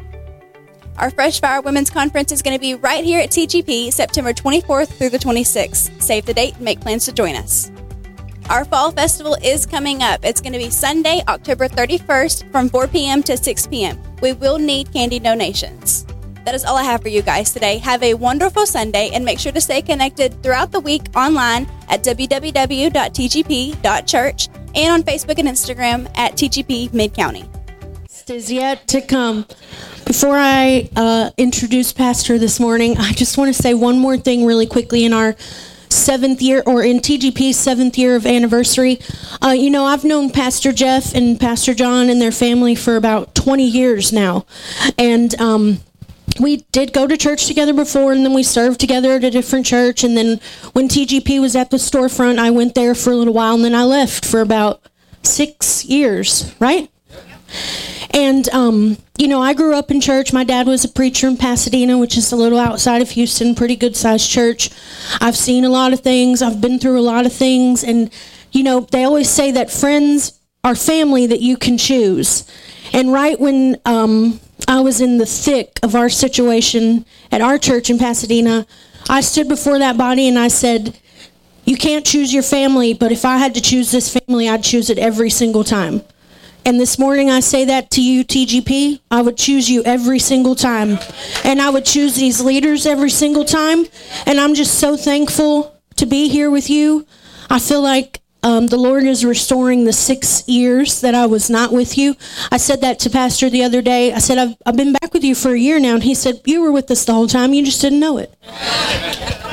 [0.97, 4.89] Our Fresh Fire Women's Conference is going to be right here at TGP September 24th
[4.89, 6.01] through the 26th.
[6.01, 7.71] Save the date and make plans to join us.
[8.49, 10.25] Our fall festival is coming up.
[10.25, 13.23] It's going to be Sunday, October 31st from 4 p.m.
[13.25, 14.01] to 6 p.m.
[14.23, 16.07] We will need candy donations.
[16.45, 17.79] That is all I have for you guys today.
[17.79, 22.03] Have a wonderful Sunday and make sure to stay connected throughout the week online at
[22.03, 22.89] www.tgp.church
[24.75, 27.45] and on Facebook and Instagram at TGP Mid County.
[28.29, 29.47] is yet to come.
[30.07, 34.45] Before I uh, introduce Pastor this morning, I just want to say one more thing
[34.45, 35.37] really quickly in our
[35.91, 39.01] seventh year or in TGP's seventh year of anniversary.
[39.43, 43.35] Uh, you know, I've known Pastor Jeff and Pastor John and their family for about
[43.35, 44.47] 20 years now.
[44.99, 45.81] And, um,
[46.39, 49.67] we did go to church together before and then we served together at a different
[49.67, 50.41] church and then
[50.73, 53.75] when TGP was at the storefront I went there for a little while and then
[53.75, 54.81] I left for about
[55.23, 56.89] 6 years, right?
[58.13, 60.33] And, um, you know, I grew up in church.
[60.33, 63.77] My dad was a preacher in Pasadena, which is a little outside of Houston, pretty
[63.77, 64.71] good sized church.
[65.21, 67.85] I've seen a lot of things, I've been through a lot of things.
[67.85, 68.11] And,
[68.51, 72.51] you know, they always say that friends are family that you can choose.
[72.93, 77.91] And right when um, I was in the thick of our situation at our church
[77.91, 78.67] in Pasadena,
[79.09, 80.99] I stood before that body and I said,
[81.65, 84.91] You can't choose your family, but if I had to choose this family, I'd choose
[84.91, 86.03] it every single time.
[86.65, 89.01] And this morning I say that to you, TGP.
[89.11, 90.99] I would choose you every single time.
[91.45, 93.87] And I would choose these leaders every single time.
[94.27, 97.07] And I'm just so thankful to be here with you.
[97.49, 101.73] I feel like um, the Lord is restoring the six years that I was not
[101.73, 102.17] with you.
[102.51, 104.13] I said that to Pastor the other day.
[104.13, 105.95] I said, I've, I've been back with you for a year now.
[105.95, 107.53] And he said, You were with us the whole time.
[107.53, 108.35] You just didn't know it.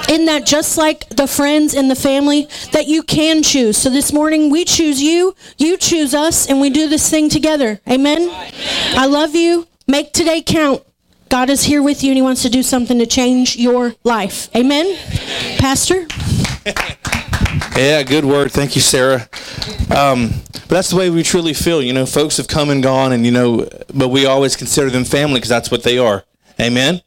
[0.10, 3.78] Isn't that just like the friends and the family that you can choose?
[3.78, 7.82] So this morning we choose you, you choose us, and we do this thing together.
[7.88, 8.30] Amen?
[8.96, 9.68] I love you.
[9.88, 10.84] Make today count.
[11.30, 14.50] God is here with you and he wants to do something to change your life.
[14.56, 14.98] Amen?
[15.58, 16.08] Pastor?
[17.76, 18.52] Yeah, good word.
[18.52, 19.30] Thank you, Sarah.
[19.96, 21.82] Um, but that's the way we truly feel.
[21.82, 25.06] You know, folks have come and gone, and you know, but we always consider them
[25.06, 26.24] family because that's what they are.
[26.60, 27.02] Amen.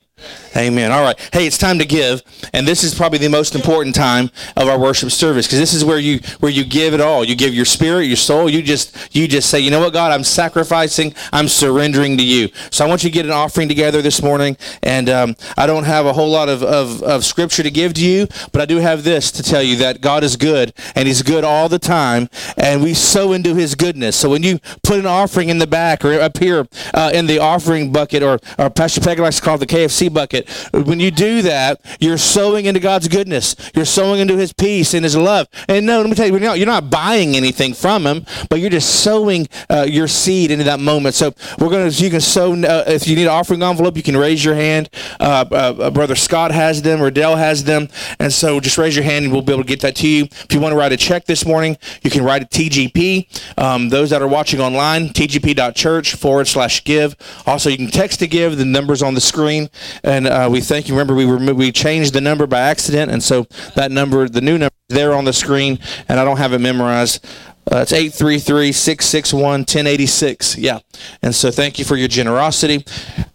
[0.57, 0.91] Amen.
[0.91, 1.17] All right.
[1.33, 2.23] Hey, it's time to give,
[2.53, 5.85] and this is probably the most important time of our worship service because this is
[5.85, 7.25] where you where you give it all.
[7.25, 8.51] You give your spirit, your soul.
[8.51, 11.15] You just you just say, you know what, God, I'm sacrificing.
[11.33, 12.49] I'm surrendering to you.
[12.71, 15.85] So I want you to get an offering together this morning, and um, I don't
[15.85, 18.79] have a whole lot of, of of scripture to give to you, but I do
[18.79, 22.29] have this to tell you that God is good, and He's good all the time,
[22.57, 24.17] and we sow into His goodness.
[24.17, 27.39] So when you put an offering in the back or up here uh, in the
[27.39, 30.40] offering bucket, or or Pastor Peggy likes to call it the KFC bucket.
[30.73, 33.57] When you do that, you're sowing into God's goodness.
[33.75, 35.49] You're sowing into His peace and His love.
[35.69, 39.03] And no, let me tell you, you're not, buying anything from Him, but you're just
[39.03, 41.15] sowing uh, your seed into that moment.
[41.15, 42.53] So we're gonna, you can sow.
[42.53, 44.89] Uh, if you need an offering envelope, you can raise your hand.
[45.19, 47.89] Uh, uh, Brother Scott has them, or Dell has them,
[48.19, 50.25] and so just raise your hand, and we'll be able to get that to you.
[50.25, 53.59] If you want to write a check this morning, you can write a TGP.
[53.59, 57.17] Um, those that are watching online, tgp.church forward slash give.
[57.47, 58.57] Also, you can text to give.
[58.57, 59.71] The number's on the screen,
[60.03, 60.95] and uh, we thank you.
[60.95, 64.75] Remember, we we changed the number by accident, and so that number, the new number,
[64.89, 65.79] is there on the screen,
[66.09, 67.27] and I don't have it memorized.
[67.71, 70.57] Uh, it's 833-661-1086.
[70.59, 70.81] Yeah.
[71.23, 72.85] And so thank you for your generosity.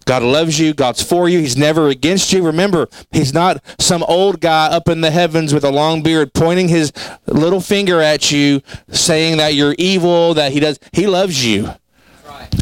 [0.05, 0.73] God loves you.
[0.73, 1.39] God's for you.
[1.39, 2.45] He's never against you.
[2.45, 6.67] Remember, he's not some old guy up in the heavens with a long beard pointing
[6.67, 6.91] his
[7.27, 10.79] little finger at you saying that you're evil, that he does.
[10.91, 11.69] He loves you.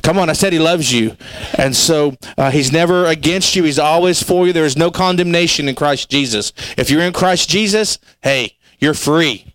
[0.01, 1.15] Come on, I said he loves you.
[1.57, 3.63] And so uh, he's never against you.
[3.63, 4.53] He's always for you.
[4.53, 6.51] There is no condemnation in Christ Jesus.
[6.77, 9.53] If you're in Christ Jesus, hey, you're free.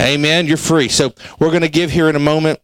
[0.00, 0.46] Amen.
[0.46, 0.88] You're free.
[0.88, 2.60] So we're going to give here in a moment.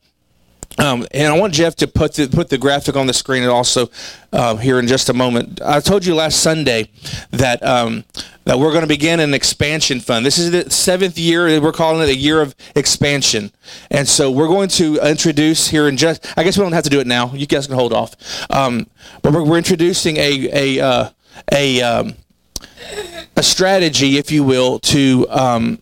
[0.79, 3.51] Um, and I want Jeff to put the, put the graphic on the screen and
[3.51, 3.91] also
[4.33, 5.61] uh, here in just a moment.
[5.61, 6.91] I told you last Sunday
[7.33, 8.05] that um,
[8.51, 10.27] that we're going to begin an expansion fund.
[10.27, 11.61] This is the seventh year.
[11.61, 13.53] We're calling it a year of expansion.
[13.93, 16.91] And so we're going to introduce here in just, I guess we don't have to
[16.91, 17.33] do it now.
[17.33, 18.17] You guys can hold off.
[18.51, 18.89] Um,
[19.23, 20.49] but we're, we're introducing a,
[20.79, 21.11] a, uh,
[21.53, 22.15] a, um,
[23.37, 25.79] a strategy, if you will, to um,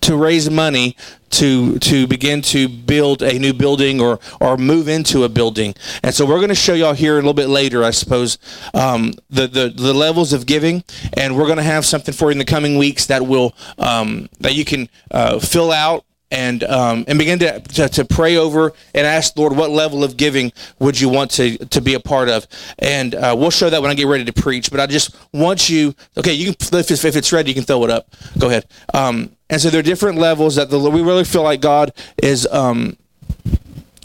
[0.00, 0.96] to raise money
[1.30, 5.74] to to begin to build a new building or or move into a building.
[6.02, 8.38] And so we're going to show y'all here a little bit later, I suppose,
[8.74, 10.84] um, the, the the levels of giving,
[11.16, 14.28] and we're going to have something for you in the coming weeks that will um,
[14.40, 18.72] that you can uh, fill out and um, and begin to, to, to pray over
[18.94, 22.28] and ask Lord what level of giving would you want to to be a part
[22.28, 22.46] of
[22.78, 25.68] and uh, we'll show that when I get ready to preach but I just want
[25.68, 28.48] you okay you can if it's, if it's ready you can throw it up go
[28.48, 31.60] ahead um, and so there are different levels that the Lord we really feel like
[31.60, 32.96] God is um,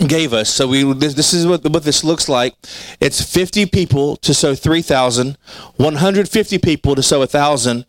[0.08, 0.50] gave us.
[0.50, 2.56] So we this, this is what what this looks like.
[3.00, 5.38] It's 50 people to sow 3,000,
[5.78, 7.86] 150 people to sow 1,000,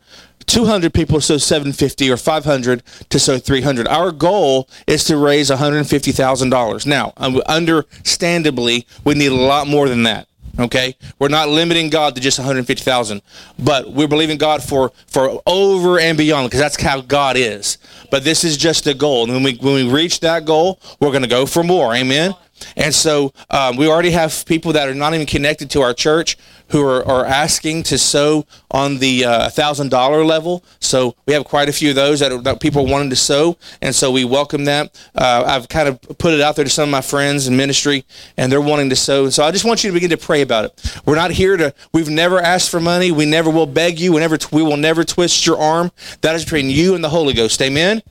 [0.47, 3.87] 200 people sow 750 or 500 to sow 300.
[3.89, 6.87] Our goal is to raise $150,000.
[6.87, 7.13] Now,
[7.47, 10.29] understandably, we need a lot more than that.
[10.57, 13.23] Okay, we're not limiting God to just 150,000,
[13.59, 17.77] but we're believing God for for over and beyond because that's how God is.
[18.09, 21.11] But this is just a goal, and when we when we reach that goal, we're
[21.11, 21.93] going to go for more.
[21.93, 22.35] Amen.
[22.77, 26.37] And so um, we already have people that are not even connected to our church
[26.69, 30.65] who are, are asking to sow on the uh, thousand dollar level.
[30.81, 33.17] So we have quite a few of those that, are, that people are wanting to
[33.17, 34.99] sow, and so we welcome that.
[35.15, 38.05] Uh, I've kind of put it out there to some of my friends in ministry,
[38.37, 39.29] and they're wanting to sow.
[39.31, 41.01] So I just want you to begin to pray about it.
[41.05, 41.75] We're not here to.
[41.93, 43.13] We've never asked for money.
[43.13, 44.13] We never will beg you.
[44.13, 44.39] We never.
[44.51, 45.93] We will never twist your arm.
[46.23, 47.61] That is between you and the Holy Ghost.
[47.63, 48.03] Amen.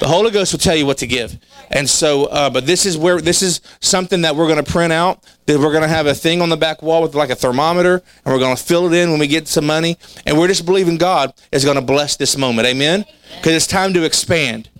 [0.00, 1.38] The Holy Ghost will tell you what to give.
[1.70, 4.94] And so, uh, but this is where this is something that we're going to print
[4.94, 5.22] out.
[5.44, 8.02] That we're going to have a thing on the back wall with like a thermometer,
[8.24, 9.98] and we're going to fill it in when we get some money.
[10.24, 12.66] And we're just believing God is going to bless this moment.
[12.66, 13.04] Amen.
[13.36, 14.70] Because it's time to expand.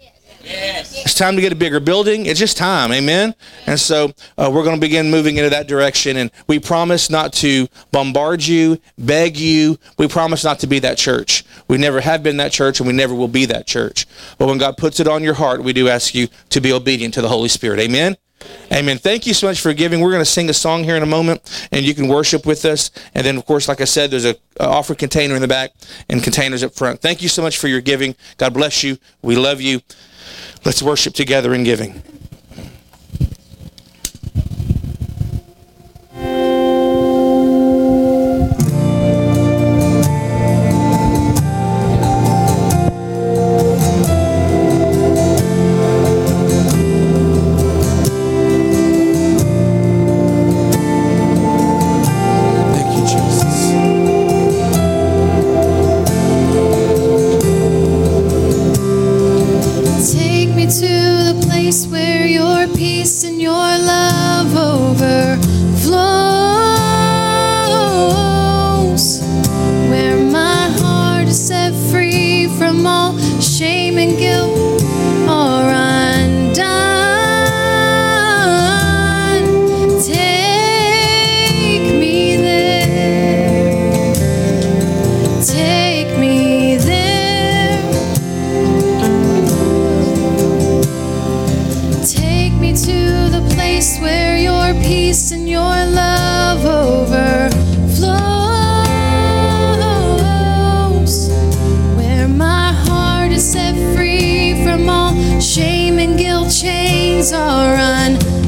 [0.42, 2.26] It's time to get a bigger building.
[2.26, 2.92] It's just time.
[2.92, 3.34] Amen.
[3.66, 6.16] And so uh, we're going to begin moving into that direction.
[6.16, 9.78] And we promise not to bombard you, beg you.
[9.98, 11.44] We promise not to be that church.
[11.68, 14.06] We never have been that church and we never will be that church.
[14.38, 17.14] But when God puts it on your heart, we do ask you to be obedient
[17.14, 17.80] to the Holy Spirit.
[17.80, 18.16] Amen.
[18.72, 18.98] Amen.
[18.98, 20.00] Thank you so much for giving.
[20.00, 22.64] We're going to sing a song here in a moment, and you can worship with
[22.64, 22.90] us.
[23.14, 25.72] And then, of course, like I said, there's a, a offer container in the back
[26.08, 27.02] and containers up front.
[27.02, 28.14] Thank you so much for your giving.
[28.38, 28.96] God bless you.
[29.22, 29.80] We love you.
[30.64, 32.02] Let's worship together in giving.
[74.18, 74.49] Shame and
[106.60, 108.39] chains are undone.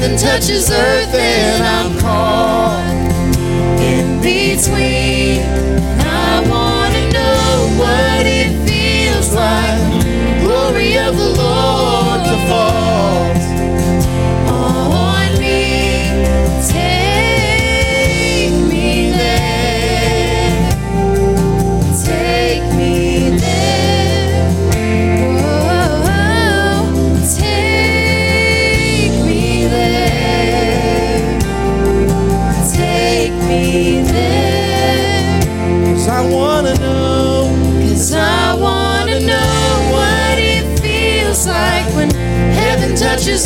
[0.00, 2.90] Heaven touches earth and I'm caught
[3.80, 5.42] in between.
[6.00, 8.26] I wanna know what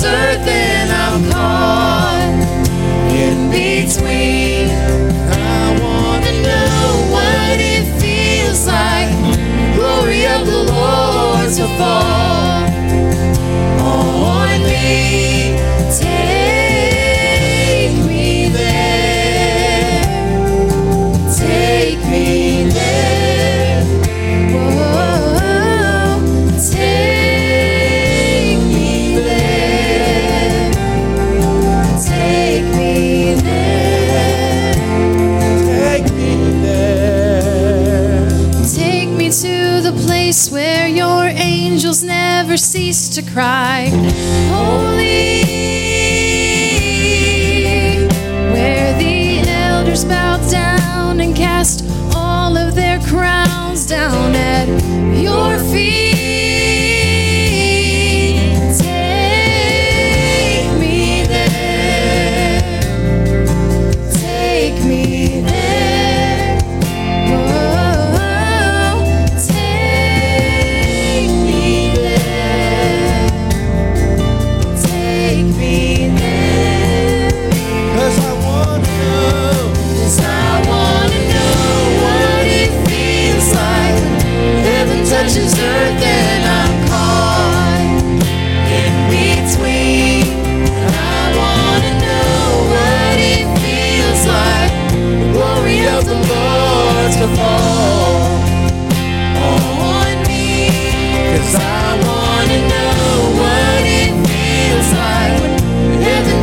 [0.02, 0.33] touches
[43.14, 43.90] to cry.
[44.50, 44.93] Holy,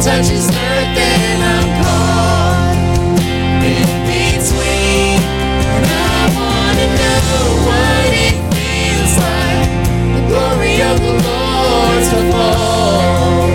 [0.04, 3.18] touches earth and I'm caught
[3.62, 5.22] in between.
[5.22, 9.70] And I wanna know what it feels like,
[10.16, 13.46] the glory of the Lord to fall.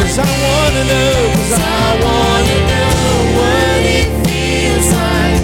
[0.00, 1.14] Cause I wanna know.
[1.36, 2.96] Cause I wanna know
[3.36, 5.42] what it feels like.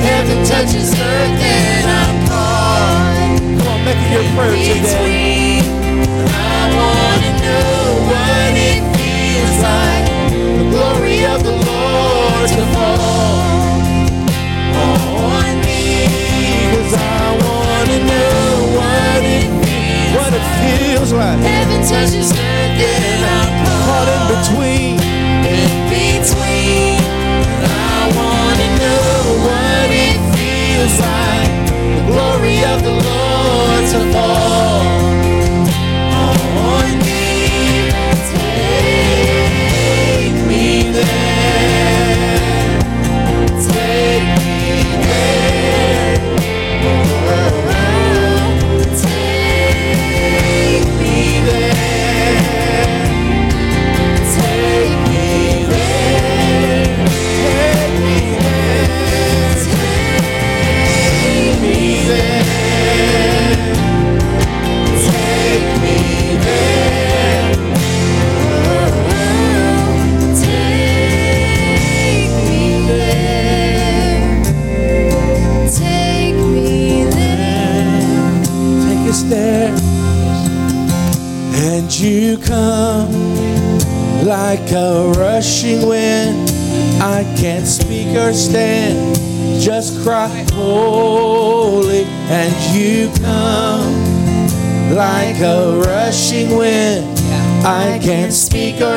[0.00, 5.60] Heaven touches earth and I'm caught Come on, make it your prayer today.
[6.32, 8.93] I wanna know what it
[9.44, 10.04] feels like.
[10.58, 13.40] The glory of the Lord to fall
[15.16, 16.06] on me.
[16.72, 18.46] 'Cause I wanna know
[18.78, 21.38] what it feels what it feels like.
[21.40, 24.94] Heaven touches earth and I'm Caught caught in between.
[25.56, 27.00] in between.
[27.96, 29.16] I wanna know
[29.46, 31.52] what it feels like.
[31.96, 34.43] The glory of the Lord to fall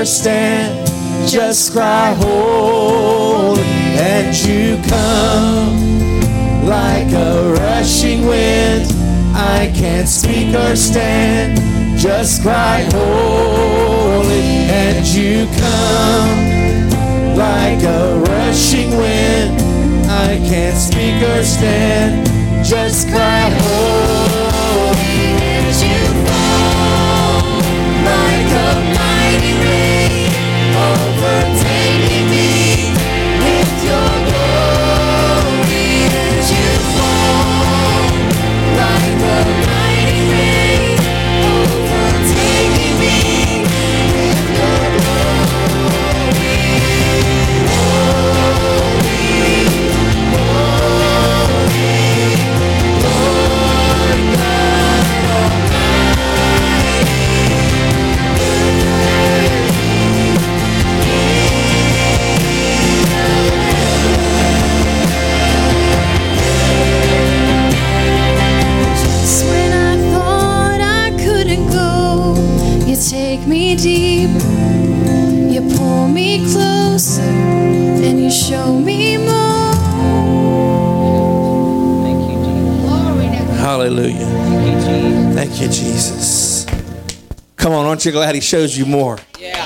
[0.07, 0.87] stand,
[1.27, 3.61] just cry holy.
[3.99, 8.89] And you come like a rushing wind.
[9.35, 11.59] I can't speak or stand,
[11.99, 14.41] just cry holy.
[14.71, 19.61] And you come like a rushing wind.
[20.09, 22.25] I can't speak or stand,
[22.65, 24.95] just cry holy.
[25.51, 27.43] And you fall
[28.05, 28.96] like a
[31.27, 31.76] overtaking me
[73.77, 74.29] deep.
[75.53, 79.57] You pull me closer and you show me more.
[83.57, 84.25] Hallelujah.
[85.33, 86.65] Thank you, Jesus.
[87.57, 89.17] Come on, aren't you glad he shows you more?
[89.37, 89.65] Yeah.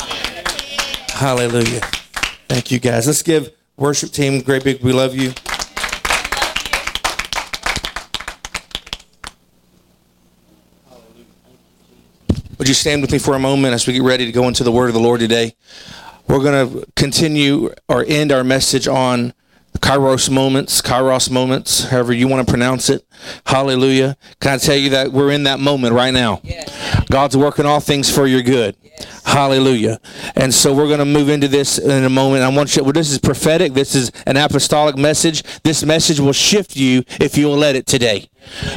[1.12, 1.82] Hallelujah.
[2.48, 3.08] Thank you, guys.
[3.08, 5.34] Let's give worship team great big we love you.
[12.72, 14.72] You stand with me for a moment as we get ready to go into the
[14.72, 15.58] word of the Lord today?
[16.30, 19.34] We're going to continue or end our message on
[19.80, 23.06] Kairos moments, Kairos moments, however you want to pronounce it.
[23.46, 24.16] Hallelujah.
[24.40, 26.40] Can I tell you that we're in that moment right now?
[27.10, 28.78] God's working all things for your good.
[29.26, 30.00] Hallelujah.
[30.36, 32.44] And so we're going to move into this in a moment.
[32.44, 33.74] I want you, well, this is prophetic.
[33.74, 35.44] This is an apostolic message.
[35.64, 38.30] This message will shift you if you will let it today.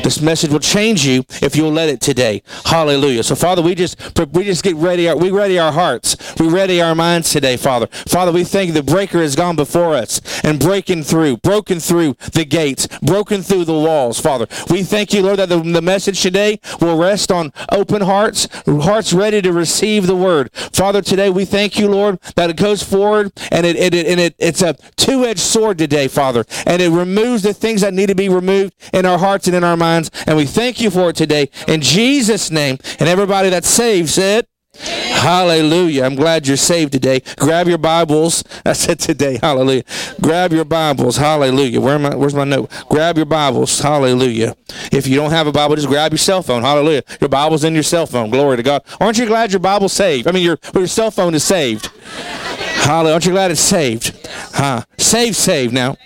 [0.02, 2.42] This message will change you if you'll let it today.
[2.66, 3.22] Hallelujah.
[3.22, 3.96] So Father, we just
[4.32, 5.12] we just get ready.
[5.14, 6.16] We ready our hearts.
[6.38, 7.86] We ready our minds today, Father.
[7.86, 12.14] Father, we thank you the breaker has gone before us and breaking through, broken through
[12.32, 14.46] the gates, broken through the walls, Father.
[14.68, 19.12] We thank you, Lord, that the, the message today will rest on open hearts, hearts
[19.12, 20.33] ready to receive the word.
[20.72, 24.20] Father, today we thank you, Lord, that it goes forward and it, it, it and
[24.20, 28.14] it, it's a two-edged sword today, Father, and it removes the things that need to
[28.14, 30.10] be removed in our hearts and in our minds.
[30.26, 32.78] And we thank you for it today in Jesus' name.
[32.98, 34.46] And everybody that's saved said,
[34.78, 36.04] Hallelujah.
[36.04, 37.22] I'm glad you're saved today.
[37.38, 38.44] Grab your Bibles.
[38.66, 39.38] I said today.
[39.40, 39.84] Hallelujah.
[40.20, 41.16] Grab your Bibles.
[41.16, 41.80] Hallelujah.
[41.80, 42.70] Where am I, where's my note?
[42.88, 43.78] Grab your Bibles.
[43.78, 44.56] Hallelujah.
[44.92, 46.62] If you don't have a Bible, just grab your cell phone.
[46.62, 47.02] Hallelujah.
[47.20, 48.30] Your Bible's in your cell phone.
[48.30, 48.82] Glory to God.
[49.00, 50.26] Aren't you glad your Bible's saved?
[50.26, 51.86] I mean, your, your cell phone is saved.
[52.82, 53.12] Hallelujah.
[53.14, 54.28] Aren't you glad it's saved?
[54.52, 54.82] Huh?
[54.98, 55.96] Saved, saved now.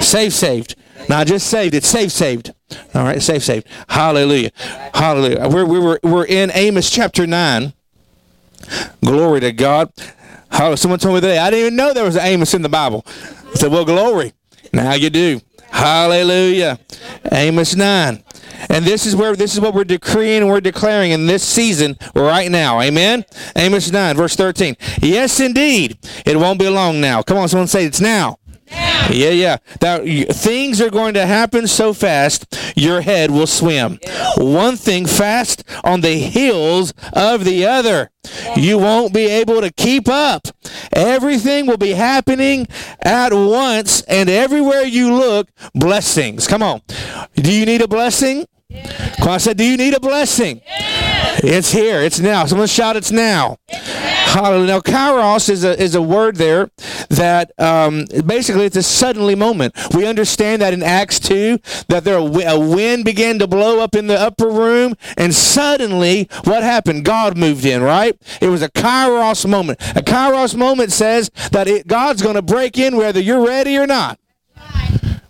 [0.00, 0.76] Saved, saved.
[1.08, 1.74] Not just saved.
[1.74, 2.54] It's saved, saved.
[2.94, 3.20] All right.
[3.20, 3.66] Saved, saved.
[3.88, 4.50] Hallelujah.
[4.94, 5.48] Hallelujah.
[5.48, 7.72] We're, we're, we're in Amos chapter 9.
[9.04, 9.92] Glory to God.
[10.76, 13.04] Someone told me today, I didn't even know there was an Amos in the Bible.
[13.06, 14.32] I said, Well, glory.
[14.72, 15.40] Now you do.
[15.70, 16.78] Hallelujah.
[17.32, 18.22] Amos 9.
[18.68, 21.96] And this is where this is what we're decreeing and we're declaring in this season
[22.14, 22.80] right now.
[22.80, 23.24] Amen.
[23.56, 24.76] Amos 9, verse 13.
[25.00, 25.98] Yes, indeed.
[26.24, 27.22] It won't be long now.
[27.22, 28.38] Come on, someone say it's now.
[29.10, 29.56] Yeah, yeah.
[29.80, 30.04] That
[30.34, 32.46] things are going to happen so fast,
[32.76, 33.98] your head will swim.
[34.36, 38.10] One thing fast on the heels of the other.
[38.56, 40.48] You won't be able to keep up.
[40.92, 42.66] Everything will be happening
[43.00, 46.46] at once, and everywhere you look, blessings.
[46.46, 46.82] Come on.
[47.34, 48.46] Do you need a blessing?
[49.20, 50.62] On, I said, do you need a blessing?
[51.44, 52.00] It's here.
[52.00, 52.46] It's now.
[52.46, 53.58] Someone shout, it's now.
[54.32, 54.66] Hallelujah.
[54.66, 56.70] Now, kairos is a, is a word there
[57.10, 59.74] that um, basically it's a suddenly moment.
[59.94, 61.58] We understand that in Acts 2
[61.88, 66.62] that there a wind began to blow up in the upper room, and suddenly what
[66.62, 67.04] happened?
[67.04, 68.16] God moved in, right?
[68.40, 69.78] It was a kairos moment.
[69.94, 73.86] A kairos moment says that it, God's going to break in whether you're ready or
[73.86, 74.18] not.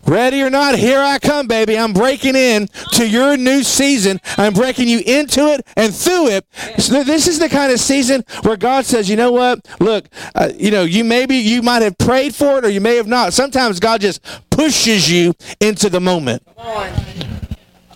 [0.06, 1.78] Ready or not, here I come, baby.
[1.78, 4.20] I'm breaking in to your new season.
[4.36, 6.46] I'm breaking you into it and through it.
[6.78, 9.66] So this is the kind of season where God says, you know what?
[9.80, 12.96] Look, uh, you know, you maybe you might have prayed for it or you may
[12.96, 13.32] have not.
[13.32, 16.42] Sometimes God just pushes you into the moment.
[16.56, 16.92] Come on.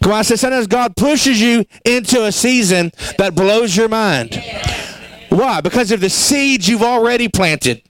[0.03, 4.41] Come on, I said sometimes God pushes you into a season that blows your mind.
[5.31, 5.61] Why?
[5.61, 7.83] Because of the seeds you've already planted.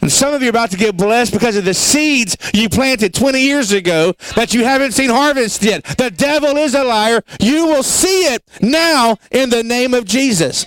[0.00, 3.12] And some of you are about to get blessed because of the seeds you planted
[3.14, 5.84] 20 years ago that you haven't seen harvest yet.
[5.84, 7.22] The devil is a liar.
[7.40, 10.66] You will see it now in the name of Jesus.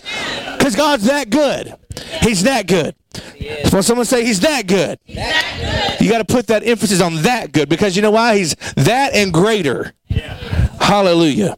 [0.58, 1.74] Because God's that good.
[2.22, 2.96] He's that good.
[3.72, 6.06] When someone say he's that good, that good.
[6.06, 8.38] you got to put that emphasis on that good because you know why?
[8.38, 9.94] He's that and greater.
[10.08, 10.36] Yeah.
[10.80, 11.58] Hallelujah.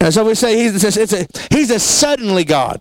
[0.00, 2.80] And so we say he's, it's a, he's a suddenly God.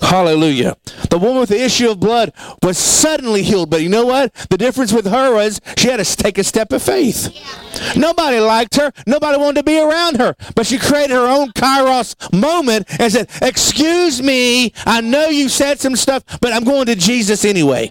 [0.00, 0.76] Hallelujah.
[1.10, 2.32] The woman with the issue of blood
[2.62, 4.32] was suddenly healed, but you know what?
[4.50, 7.30] The difference with her was she had to take a step of faith.
[7.32, 7.92] Yeah.
[7.96, 8.92] Nobody liked her.
[9.06, 10.36] Nobody wanted to be around her.
[10.54, 15.80] But she created her own kairos moment and said, Excuse me, I know you said
[15.80, 17.90] some stuff, but I'm going to Jesus anyway.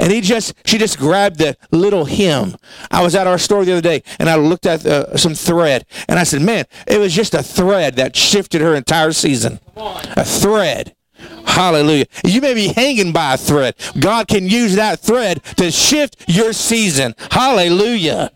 [0.00, 2.56] And he just, she just grabbed the little hem.
[2.90, 5.84] I was at our store the other day and I looked at uh, some thread
[6.08, 9.60] and I said, man, it was just a thread that shifted her entire season.
[9.76, 10.94] A thread.
[11.44, 12.06] Hallelujah.
[12.24, 13.74] You may be hanging by a thread.
[13.98, 17.14] God can use that thread to shift your season.
[17.30, 18.30] Hallelujah.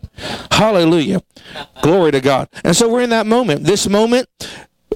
[0.51, 1.23] Hallelujah.
[1.81, 2.47] Glory to God.
[2.63, 3.63] And so we're in that moment.
[3.63, 4.29] This moment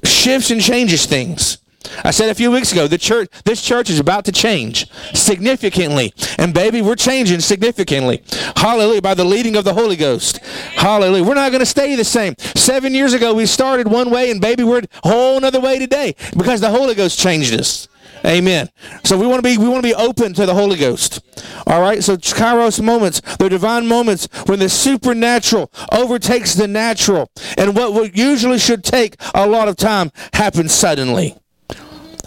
[0.04, 1.58] shifts and changes things.
[2.04, 6.14] I said a few weeks ago, the church, this church is about to change significantly.
[6.38, 8.24] And baby, we're changing significantly.
[8.56, 9.02] Hallelujah.
[9.02, 10.38] By the leading of the Holy Ghost.
[10.76, 11.24] Hallelujah.
[11.24, 12.36] We're not going to stay the same.
[12.56, 16.16] Seven years ago, we started one way, and baby, we're a whole other way today
[16.38, 17.88] because the Holy Ghost changed us.
[18.26, 18.70] Amen.
[19.06, 21.22] So we want to be we want to be open to the Holy Ghost.
[21.66, 22.04] All right.
[22.04, 28.60] So Kairos moments, the divine moments when the supernatural overtakes the natural, and what usually
[28.60, 31.38] should take a lot of time happens suddenly.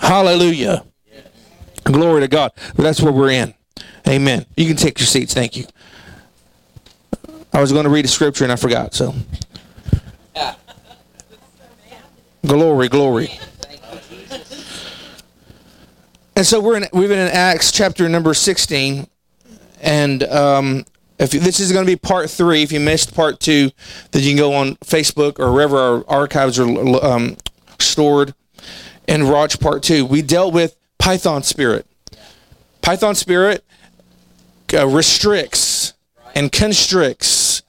[0.02, 0.84] Hallelujah.
[1.84, 2.52] Glory to God.
[2.74, 3.54] That's where we're in.
[4.06, 4.44] Amen.
[4.56, 5.32] You can take your seats.
[5.32, 5.64] Thank you.
[7.52, 8.94] I was going to read a scripture and I forgot.
[8.94, 9.14] So.
[12.44, 13.38] Glory, glory.
[16.34, 19.06] And so we're in, we've been in Acts chapter number 16.
[19.80, 20.84] And um,
[21.18, 23.70] if this is going to be part three, if you missed part two,
[24.10, 27.36] then you can go on Facebook or wherever our archives are um,
[27.78, 28.34] stored
[29.12, 30.04] and watch part two.
[30.04, 31.86] We dealt with Python spirit.
[32.80, 33.64] Python spirit
[34.74, 35.92] uh, restricts
[36.34, 37.62] and constricts.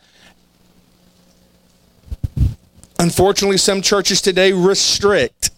[2.98, 5.52] Unfortunately, some churches today restrict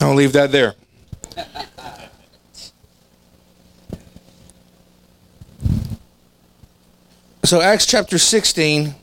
[0.00, 0.74] I'll leave that there.
[7.44, 8.94] So, Acts chapter 16.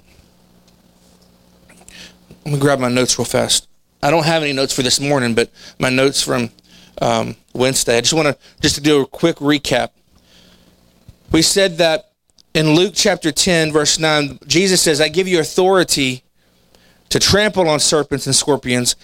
[2.46, 3.68] Let me grab my notes real fast.
[4.02, 6.50] I don't have any notes for this morning, but my notes from
[7.02, 7.98] um, Wednesday.
[7.98, 9.92] I just want to just to do a quick recap.
[11.32, 12.12] We said that
[12.54, 16.24] in Luke chapter 10, verse 9, Jesus says, I give you authority
[17.10, 18.96] to trample on serpents and scorpions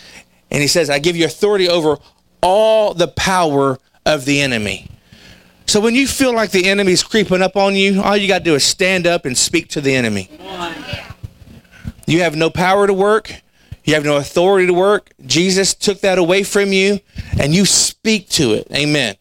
[0.51, 1.97] and he says, I give you authority over
[2.41, 4.89] all the power of the enemy.
[5.65, 8.43] So when you feel like the enemy's creeping up on you, all you got to
[8.43, 10.29] do is stand up and speak to the enemy.
[12.09, 13.31] You have no power to work.
[13.83, 15.11] You have no authority to work.
[15.27, 16.99] Jesus took that away from you
[17.39, 18.67] and you speak to it.
[18.73, 19.15] Amen.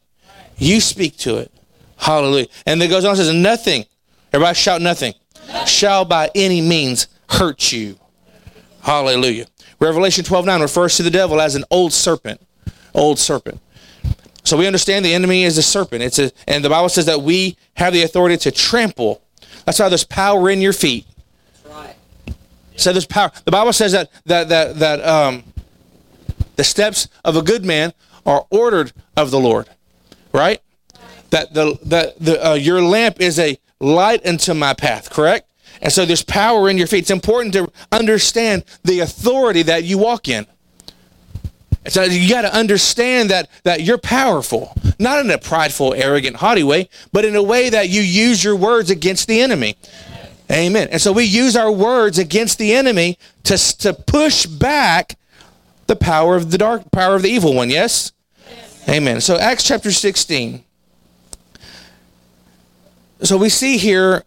[0.57, 1.53] You speak to it.
[1.99, 2.47] Hallelujah.
[2.65, 3.85] And then goes on and says, nothing,
[4.33, 5.13] everybody shout nothing,
[5.67, 7.99] shall by any means hurt you.
[8.81, 9.47] Hallelujah.
[9.81, 12.41] Revelation 12 9 refers to the devil as an old serpent.
[12.95, 13.61] Old serpent.
[14.45, 16.03] So we understand the enemy is a serpent.
[16.03, 19.21] It's a, and the Bible says that we have the authority to trample.
[19.67, 21.07] That's why there's power in your feet.
[22.79, 23.33] So there's power.
[23.45, 25.45] The Bible says that that that that um,
[26.57, 27.93] the steps of a good man
[28.25, 29.69] are ordered of the Lord,
[30.33, 30.61] right?
[31.31, 35.11] That the that the uh, your lamp is a light unto my path.
[35.11, 35.51] Correct.
[35.83, 37.01] And so there's power in your feet.
[37.01, 40.47] It's important to understand the authority that you walk in.
[41.87, 46.63] So you got to understand that that you're powerful, not in a prideful, arrogant, haughty
[46.63, 49.77] way, but in a way that you use your words against the enemy.
[50.51, 50.89] Amen.
[50.91, 55.19] And so we use our words against the enemy to to push back
[55.87, 57.71] the power of the dark power of the evil one.
[57.71, 58.13] Yes.
[58.49, 58.89] yes.
[58.89, 59.21] Amen.
[59.21, 60.65] So Acts chapter 16.
[63.23, 64.25] So we see here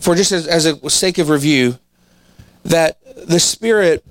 [0.00, 1.78] for just as, as a sake of review,
[2.64, 4.04] that the Spirit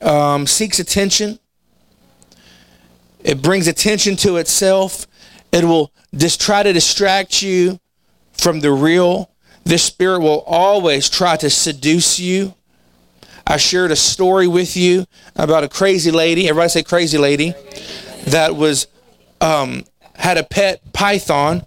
[0.00, 1.38] um, seeks attention.
[3.22, 5.06] It brings attention to itself.
[5.52, 7.78] It will just try to distract you
[8.32, 9.30] from the real.
[9.64, 12.54] This Spirit will always try to seduce you.
[13.46, 15.06] I shared a story with you
[15.36, 16.48] about a crazy lady.
[16.48, 17.54] Everybody say crazy lady.
[18.26, 18.86] That was
[19.40, 19.84] um,
[20.14, 21.64] had a pet python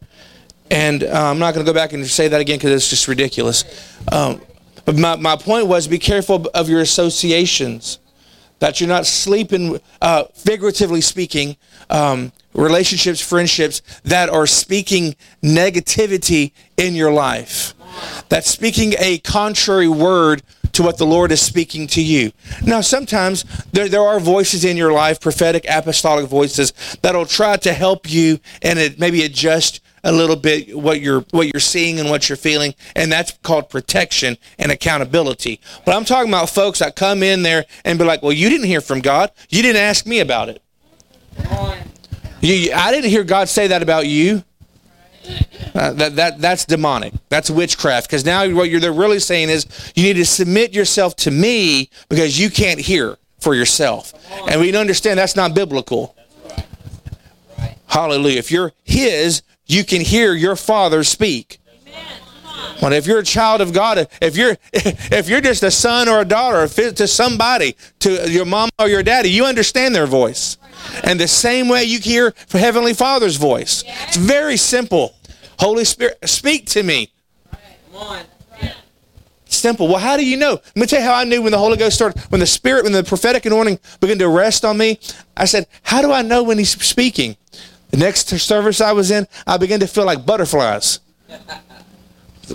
[0.72, 3.08] and uh, I'm not going to go back and say that again because it's just
[3.08, 3.64] ridiculous.
[4.12, 4.42] Um,
[4.86, 8.00] but my, my point was be careful of your associations,
[8.60, 11.58] that you're not sleeping, uh, figuratively speaking,
[11.90, 17.74] um, relationships, friendships that are speaking negativity in your life.
[18.30, 20.44] That's speaking a contrary word
[20.74, 22.32] to what the Lord is speaking to you.
[22.66, 27.74] Now, sometimes there, there are voices in your life, prophetic, apostolic voices, that'll try to
[27.74, 32.10] help you and it maybe adjust a little bit what you're what you're seeing and
[32.10, 35.60] what you're feeling, and that's called protection and accountability.
[35.84, 38.68] But I'm talking about folks that come in there and be like, "Well, you didn't
[38.68, 39.32] hear from God.
[39.50, 40.62] You didn't ask me about it.
[42.40, 44.44] You, I didn't hear God say that about you."
[45.76, 47.14] Uh, that, that that's demonic.
[47.28, 48.08] That's witchcraft.
[48.08, 51.90] Because now what you're they're really saying is you need to submit yourself to me
[52.08, 54.14] because you can't hear for yourself.
[54.48, 56.16] And we understand that's not biblical.
[57.88, 58.40] Hallelujah.
[58.40, 61.60] If you're His, you can hear your father speak.
[62.80, 66.22] But if you're a child of God, if you're if you're just a son or
[66.22, 70.58] a daughter to somebody, to your mom or your daddy, you understand their voice.
[71.04, 73.84] And the same way you hear Heavenly Father's voice.
[74.08, 75.16] It's very simple.
[75.60, 77.12] Holy Spirit, speak to me.
[79.66, 79.88] simple.
[79.88, 80.52] Well, how do you know?
[80.52, 82.84] Let me tell you how I knew when the Holy Ghost started, when the Spirit,
[82.84, 85.00] when the prophetic anointing began to rest on me.
[85.36, 87.36] I said, How do I know when He's speaking?
[87.90, 91.00] The next service I was in, I began to feel like butterflies.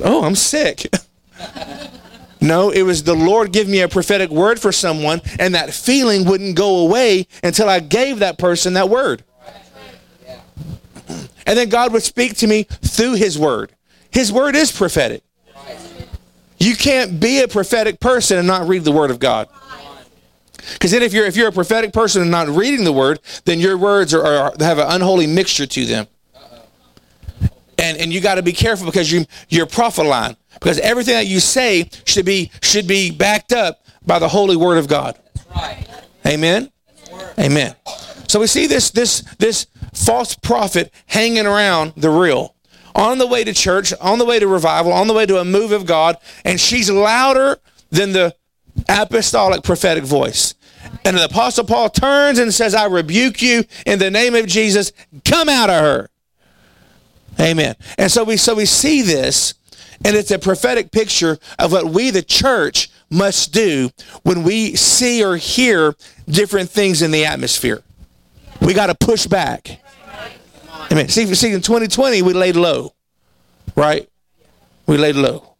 [0.05, 0.86] oh, I'm sick.
[2.40, 6.27] no, it was the Lord give me a prophetic word for someone, and that feeling
[6.27, 9.24] wouldn't go away until I gave that person that word.
[11.47, 13.73] And then God would speak to me through His word.
[14.11, 15.23] His word is prophetic.
[16.59, 19.49] You can't be a prophetic person and not read the word of God.
[20.75, 23.61] Because then, if you're if you're a prophetic person and not reading the word, then
[23.61, 26.07] your words are, are have an unholy mixture to them.
[27.79, 31.41] And and you got to be careful because you you're prophesying because everything that you
[31.41, 35.19] say should be should be backed up by the holy word of God.
[36.27, 36.71] Amen.
[37.39, 37.75] Amen.
[38.29, 39.67] So we see this this this
[40.05, 42.55] false prophet hanging around the real
[42.94, 45.44] on the way to church, on the way to revival, on the way to a
[45.44, 47.59] move of God, and she's louder
[47.90, 48.35] than the
[48.89, 50.55] apostolic prophetic voice.
[51.05, 54.93] And the apostle Paul turns and says, I rebuke you in the name of Jesus.
[55.24, 56.10] Come out of her.
[57.39, 57.77] Amen.
[57.97, 59.55] And so we so we see this,
[60.05, 63.90] and it's a prophetic picture of what we, the church, must do
[64.22, 65.94] when we see or hear
[66.28, 67.82] different things in the atmosphere.
[68.60, 69.81] We got to push back.
[70.93, 71.09] Amen.
[71.09, 72.95] See, see, in 2020, we laid low,
[73.77, 74.09] right?
[74.87, 75.55] We laid low.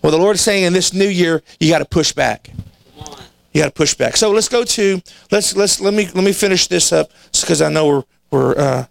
[0.00, 2.50] Well, the Lord is saying in this new year, you got to push back.
[3.52, 4.16] You got to push back.
[4.16, 5.00] So let's go to
[5.30, 7.10] let's let's let me let me finish this up
[7.40, 8.86] because I know we're we're uh,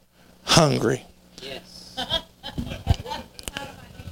[0.45, 1.04] hungry.
[1.41, 1.98] Yes.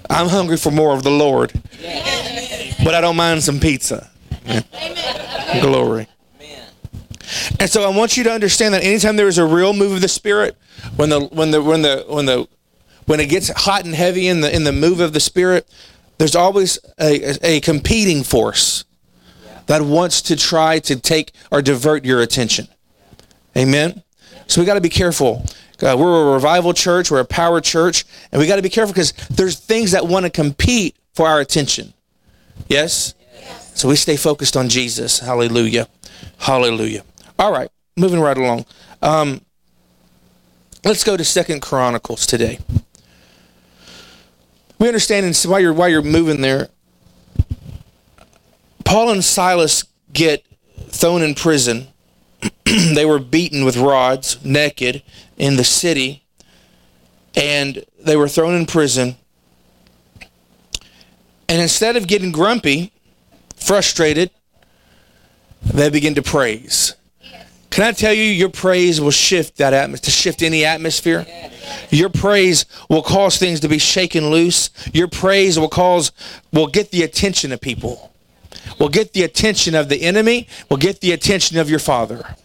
[0.10, 2.84] I'm hungry for more of the Lord, yes.
[2.84, 4.12] but I don't mind some pizza.
[4.46, 5.62] Amen.
[5.62, 6.08] Glory.
[7.60, 10.02] And so I want you to understand that anytime there is a real move of
[10.02, 10.58] the Spirit,
[10.96, 12.48] when the when the when the when the
[13.06, 15.68] when it gets hot and heavy in the in the move of the Spirit,
[16.18, 18.86] there's always a, a competing force
[19.68, 22.68] that wants to try to take or divert your attention.
[23.58, 24.04] Amen.
[24.48, 25.46] So we got to be careful.
[25.82, 27.10] Uh, we're a revival church.
[27.10, 30.26] We're a power church, and we got to be careful because there's things that want
[30.26, 31.94] to compete for our attention.
[32.68, 33.16] Yes.
[33.40, 33.80] yes.
[33.80, 35.20] So we stay focused on Jesus.
[35.20, 35.88] Hallelujah.
[36.38, 37.04] Hallelujah.
[37.42, 38.66] All right, moving right along.
[39.02, 39.42] Um,
[40.86, 42.60] let's go to Second Chronicles today.
[44.78, 46.70] We understand and while you're while you're moving there,
[48.86, 50.46] Paul and Silas get
[50.90, 51.88] thrown in prison.
[52.64, 55.02] they were beaten with rods, naked,
[55.36, 56.24] in the city,
[57.36, 59.16] and they were thrown in prison.
[61.50, 62.94] And instead of getting grumpy,
[63.56, 64.30] frustrated,
[65.64, 66.94] they begin to praise.
[67.72, 71.26] Can I tell you, your praise will shift that atmosphere, to shift any atmosphere?
[71.90, 74.70] Your praise will cause things to be shaken loose.
[74.94, 76.12] Your praise will cause,
[76.52, 78.12] will get the attention of people.
[78.78, 80.50] Will get the attention of the enemy.
[80.70, 82.36] Will get the attention of your father.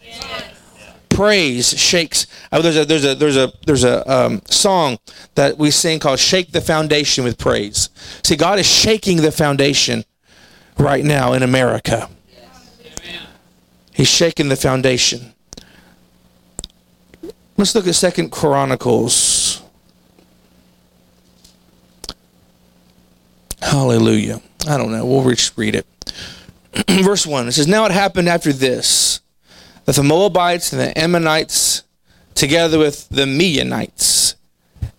[1.09, 2.25] Praise shakes.
[2.51, 4.97] Oh, there's a there's a there's a there's a um, song
[5.35, 7.89] that we sing called "Shake the Foundation with Praise."
[8.23, 10.05] See, God is shaking the foundation
[10.77, 12.09] right now in America.
[13.97, 15.33] He's shaking the foundation.
[17.57, 19.63] Let's look at Second Chronicles.
[23.59, 24.39] Hallelujah.
[24.69, 25.03] I don't know.
[25.03, 25.87] We'll just read it.
[26.87, 27.47] Verse 1.
[27.47, 29.19] It says, Now it happened after this
[29.85, 31.81] that the Moabites and the Ammonites,
[32.35, 34.35] together with the Meunites,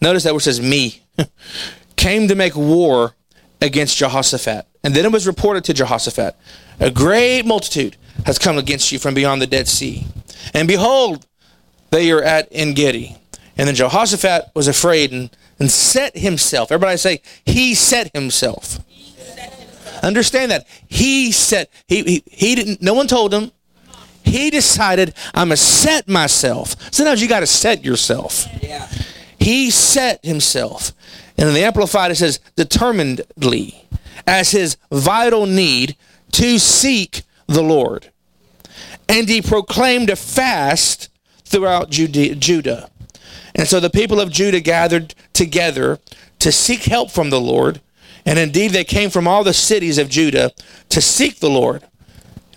[0.00, 1.04] notice that it says me,
[1.94, 3.14] came to make war
[3.60, 4.66] against Jehoshaphat.
[4.84, 6.36] And then it was reported to Jehoshaphat,
[6.80, 10.06] a great multitude has come against you from beyond the Dead Sea.
[10.54, 11.26] And behold,
[11.90, 13.16] they are at En Gedi.
[13.56, 16.70] And then Jehoshaphat was afraid and, and set himself.
[16.70, 18.78] Everybody say, he set himself.
[20.02, 20.66] Understand that.
[20.86, 23.50] He set, he, he, he didn't, no one told him.
[24.22, 26.76] He decided, I'm going to set myself.
[26.92, 28.46] Sometimes you got to set yourself.
[28.62, 28.86] Yeah.
[29.38, 30.92] He set himself.
[31.38, 33.86] And in the Amplified, it says, determinedly,
[34.26, 35.96] as his vital need
[36.32, 38.10] to seek the Lord.
[39.08, 41.08] And he proclaimed a fast
[41.44, 42.90] throughout Judah.
[43.54, 46.00] And so the people of Judah gathered together
[46.40, 47.80] to seek help from the Lord.
[48.26, 50.52] And indeed, they came from all the cities of Judah
[50.90, 51.84] to seek the Lord.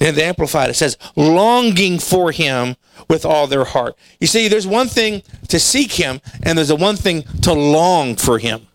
[0.01, 2.75] And the Amplified, it says, longing for him
[3.07, 3.95] with all their heart.
[4.19, 8.15] You see, there's one thing to seek him, and there's a one thing to long
[8.15, 8.67] for him.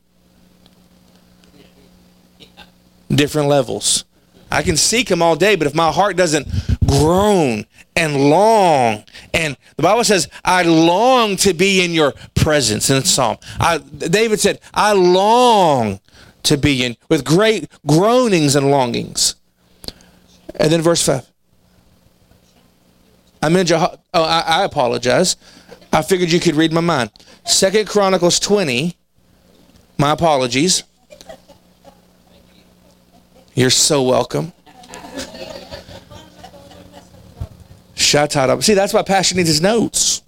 [3.09, 4.05] Different levels.
[4.51, 6.47] I can seek him all day, but if my heart doesn't
[6.87, 7.67] groan
[7.97, 9.05] and long,
[9.35, 13.39] and the Bible says, I long to be in your presence in Psalm.
[13.59, 16.01] I, David said, I long
[16.45, 19.35] to be in, with great groanings and longings.
[20.59, 21.31] And then verse 5.
[23.43, 25.37] I'm in Jeho- oh, I, I apologize.
[25.93, 27.11] I figured you could read my mind.
[27.45, 28.97] Second Chronicles 20.
[29.99, 30.83] My apologies.
[33.57, 34.53] You're so welcome.
[37.95, 38.63] Shut up.
[38.63, 40.23] See, that's why Pastor needs his notes.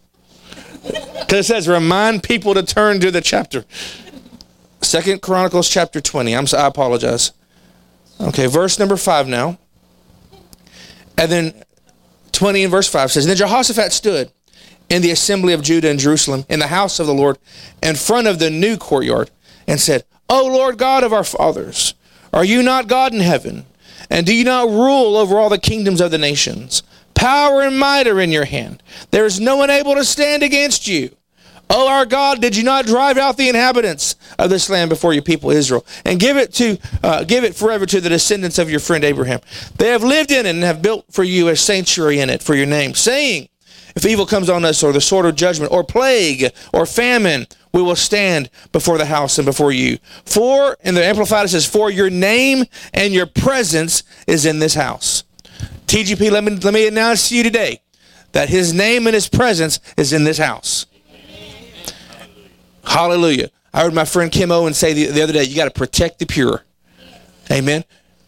[0.83, 3.67] Because it says, remind people to turn to the chapter.
[4.81, 6.35] Second Chronicles chapter 20.
[6.35, 7.33] I'm sorry, I apologize.
[8.19, 9.59] Okay, verse number 5 now.
[11.19, 11.63] And then
[12.33, 14.33] 20 and verse 5 says, Then Jehoshaphat stood
[14.89, 17.39] in the assembly of Judah and Jerusalem, in the house of the Lord,
[17.83, 19.31] in front of the new courtyard,
[19.67, 21.93] and said, O Lord God of our fathers,
[22.33, 23.67] are you not God in heaven?
[24.11, 26.83] And do you not rule over all the kingdoms of the nations?
[27.15, 28.83] Power and might are in your hand.
[29.11, 31.11] There is no one able to stand against you.
[31.71, 35.23] O our God, did you not drive out the inhabitants of this land before your
[35.23, 38.81] people Israel, and give it to uh, give it forever to the descendants of your
[38.81, 39.41] friend Abraham?
[39.77, 42.55] They have lived in it and have built for you a sanctuary in it for
[42.55, 43.49] your name, saying,
[43.99, 47.83] If evil comes on us, or the sword of judgment, or plague, or famine, we
[47.83, 49.99] will stand before the house and before you.
[50.25, 54.75] For in the Amplified it says, For your name and your presence is in this
[54.75, 55.25] house.
[55.89, 57.83] TGP, let me let me announce to you today
[58.31, 60.87] that his name and his presence is in this house.
[62.85, 63.51] Hallelujah.
[63.75, 66.21] I heard my friend Kim Owen say the, the other day, you got to protect
[66.21, 66.63] the pure.
[67.51, 67.83] Amen.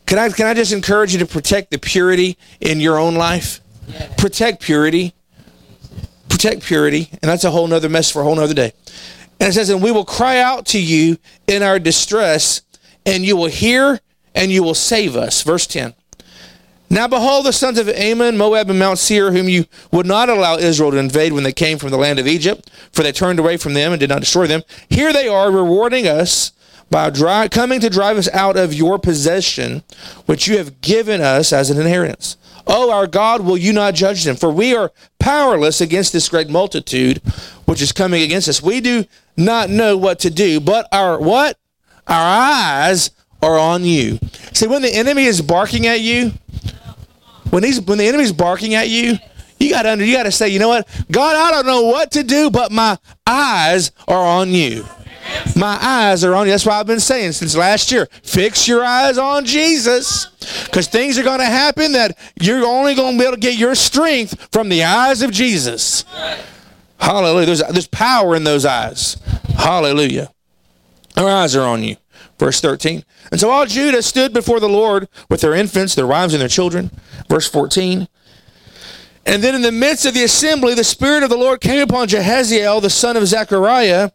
[0.06, 3.60] Can I can I just encourage you to protect the purity in your own life?
[4.18, 5.14] Protect purity.
[6.40, 7.10] Protect purity.
[7.20, 8.72] And that's a whole nother mess for a whole nother day.
[9.38, 12.62] And it says, and we will cry out to you in our distress,
[13.04, 14.00] and you will hear
[14.34, 15.42] and you will save us.
[15.42, 15.92] Verse 10.
[16.88, 20.56] Now behold, the sons of Ammon, Moab, and Mount Seir, whom you would not allow
[20.56, 23.58] Israel to invade when they came from the land of Egypt, for they turned away
[23.58, 24.62] from them and did not destroy them.
[24.88, 26.52] Here they are rewarding us
[26.88, 29.82] by dry, coming to drive us out of your possession,
[30.24, 32.38] which you have given us as an inheritance.
[32.72, 34.36] Oh, our God, will you not judge them?
[34.36, 37.18] For we are powerless against this great multitude
[37.64, 38.62] which is coming against us.
[38.62, 39.04] We do
[39.36, 41.58] not know what to do, but our what?
[42.06, 43.10] Our eyes
[43.42, 44.20] are on you.
[44.52, 46.32] See, when the enemy is barking at you,
[47.50, 49.18] when he's when the enemy's barking at you,
[49.58, 51.82] you got to under you got to say, you know what, God, I don't know
[51.82, 54.84] what to do, but my eyes are on you.
[55.56, 56.52] My eyes are on you.
[56.52, 58.08] That's why I've been saying since last year.
[58.22, 60.26] Fix your eyes on Jesus,
[60.64, 63.58] because things are going to happen that you're only going to be able to get
[63.58, 66.04] your strength from the eyes of Jesus.
[66.98, 67.46] Hallelujah.
[67.46, 69.16] There's, there's power in those eyes.
[69.56, 70.32] Hallelujah.
[71.16, 71.96] Our eyes are on you.
[72.38, 73.04] Verse 13.
[73.30, 76.48] And so all Judah stood before the Lord with their infants, their wives, and their
[76.48, 76.90] children.
[77.28, 78.08] Verse 14.
[79.26, 82.08] And then in the midst of the assembly, the Spirit of the Lord came upon
[82.08, 84.10] Jehaziel, the son of Zechariah.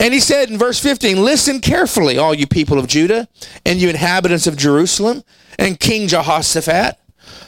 [0.00, 3.28] And he said in verse 15, Listen carefully, all you people of Judah,
[3.66, 5.24] and you inhabitants of Jerusalem,
[5.58, 6.96] and King Jehoshaphat.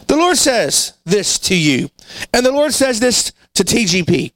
[0.08, 1.90] The Lord says this to you.
[2.34, 4.32] And the Lord says this to TGP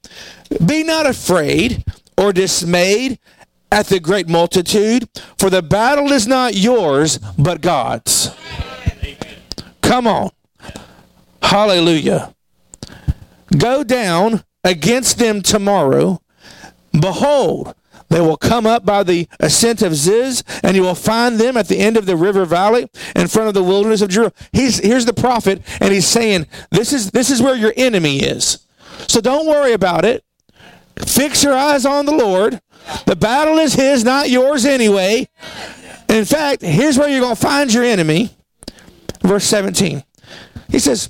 [0.65, 1.83] Be not afraid
[2.17, 3.19] or dismayed
[3.71, 8.29] at the great multitude, for the battle is not yours, but God's.
[9.81, 10.31] Come on.
[11.41, 12.33] Hallelujah.
[13.57, 16.21] Go down against them tomorrow.
[16.97, 17.75] Behold,
[18.09, 21.67] they will come up by the ascent of Ziz, and you will find them at
[21.67, 24.33] the end of the river valley in front of the wilderness of Jerusalem.
[24.51, 28.65] He's, here's the prophet, and he's saying, this is, this is where your enemy is.
[29.07, 30.23] So don't worry about it.
[30.97, 32.61] Fix your eyes on the Lord.
[33.05, 35.27] The battle is his, not yours anyway.
[36.07, 38.35] In fact, here's where you're going to find your enemy.
[39.21, 40.03] Verse 17.
[40.69, 41.09] He says,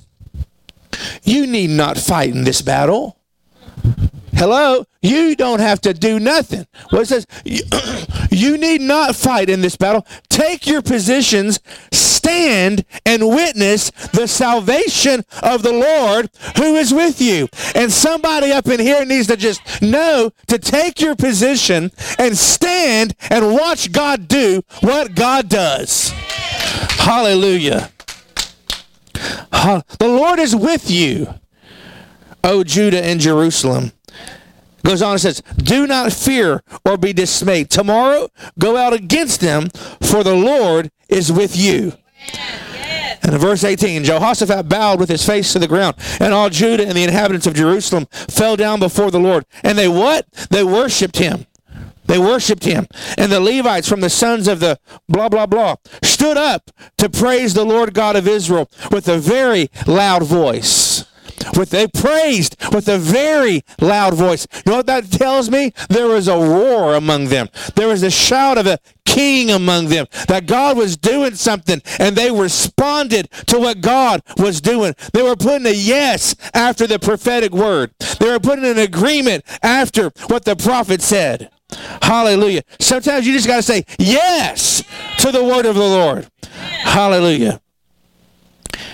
[1.23, 3.19] You need not fight in this battle.
[4.35, 4.85] Hello?
[5.01, 6.67] You don't have to do nothing.
[6.91, 7.25] Well, it says,
[8.31, 10.05] You need not fight in this battle.
[10.29, 11.59] Take your positions,
[11.91, 17.47] stand and witness the salvation of the Lord who is with you.
[17.75, 23.15] And somebody up in here needs to just know to take your position and stand
[23.29, 26.09] and watch God do what God does.
[26.97, 27.89] Hallelujah.
[29.53, 31.33] The Lord is with you,
[32.43, 33.93] O Judah and Jerusalem.
[34.85, 37.69] Goes on and says, Do not fear or be dismayed.
[37.69, 38.29] Tomorrow
[38.59, 39.69] go out against them,
[40.01, 41.93] for the Lord is with you.
[43.23, 46.85] And in verse 18, Jehoshaphat bowed with his face to the ground, and all Judah
[46.85, 49.45] and the inhabitants of Jerusalem fell down before the Lord.
[49.63, 50.31] And they what?
[50.51, 51.47] They worshiped him.
[52.05, 52.85] They worshiped him.
[53.17, 54.79] And the Levites from the sons of the
[55.09, 59.69] blah, blah, blah stood up to praise the Lord God of Israel with a very
[59.87, 61.05] loud voice.
[61.55, 64.47] With they praised with a very loud voice.
[64.53, 65.73] You know what that tells me?
[65.89, 67.49] There was a roar among them.
[67.75, 70.07] There was a shout of a king among them.
[70.27, 74.93] That God was doing something and they responded to what God was doing.
[75.13, 77.93] They were putting a yes after the prophetic word.
[78.19, 81.49] They were putting an agreement after what the prophet said.
[82.01, 82.61] Hallelujah.
[82.79, 84.83] Sometimes you just got to say yes
[85.19, 86.27] to the word of the Lord.
[86.51, 87.61] Hallelujah.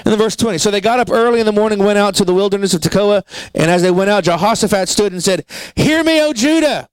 [0.06, 2.26] In the verse 20, so they got up early in the morning, went out to
[2.26, 3.24] the wilderness of Tekoa,
[3.54, 5.46] and as they went out, Jehoshaphat stood and said,
[5.76, 6.90] Hear me, O Judah,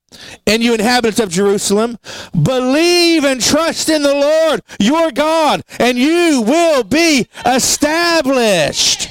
[0.46, 1.98] and you inhabitants of Jerusalem,
[2.40, 9.10] believe and trust in the Lord your God, and you will be established.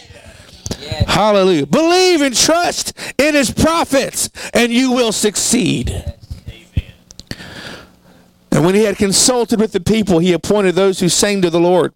[1.07, 1.65] Hallelujah.
[1.65, 6.13] Believe and trust in his prophets, and you will succeed.
[8.51, 11.59] And when he had consulted with the people, he appointed those who sang to the
[11.59, 11.93] Lord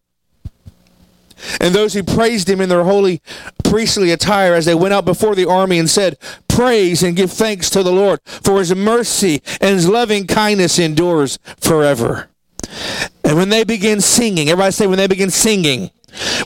[1.60, 3.22] and those who praised him in their holy
[3.64, 7.70] priestly attire as they went out before the army and said, Praise and give thanks
[7.70, 12.30] to the Lord, for his mercy and his loving kindness endures forever.
[13.24, 15.92] And when they begin singing, everybody say, when they begin singing,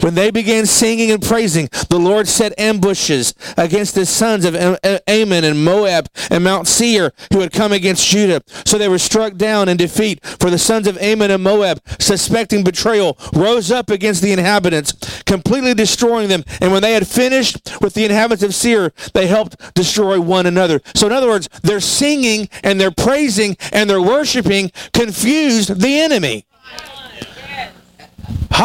[0.02, 5.44] when they began singing and praising, the Lord set ambushes against the sons of Ammon
[5.44, 8.42] and Moab and Mount Seir who had come against Judah.
[8.66, 10.24] So they were struck down in defeat.
[10.26, 15.74] For the sons of Ammon and Moab, suspecting betrayal, rose up against the inhabitants, completely
[15.74, 16.44] destroying them.
[16.62, 20.82] And when they had finished with the inhabitants of Seir, they helped destroy one another.
[20.94, 26.46] So in other words, they're singing and they're praising and they're worshiping confused the enemy.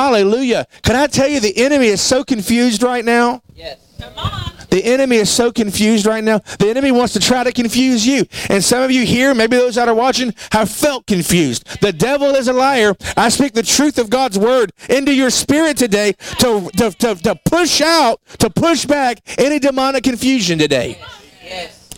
[0.01, 0.67] Hallelujah.
[0.83, 3.43] Can I tell you the enemy is so confused right now?
[3.55, 3.77] Yes.
[4.01, 4.53] Come on.
[4.71, 6.39] The enemy is so confused right now.
[6.59, 8.25] The enemy wants to try to confuse you.
[8.49, 11.83] And some of you here, maybe those that are watching, have felt confused.
[11.83, 12.95] The devil is a liar.
[13.15, 17.39] I speak the truth of God's word into your spirit today to, to, to, to
[17.45, 20.99] push out, to push back any demonic confusion today.
[21.45, 21.89] Yes.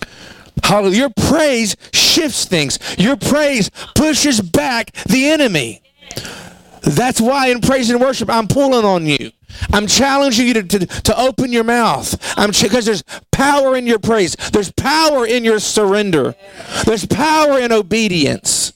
[0.65, 0.99] Hallelujah.
[0.99, 2.81] Your praise shifts things.
[2.99, 5.83] Your praise pushes back the enemy.
[6.83, 9.31] That's why in praise and worship, I'm pulling on you.
[9.73, 12.17] I'm challenging you to, to, to open your mouth.
[12.37, 14.35] I'm because there's power in your praise.
[14.53, 16.35] There's power in your surrender.
[16.85, 18.73] There's power in obedience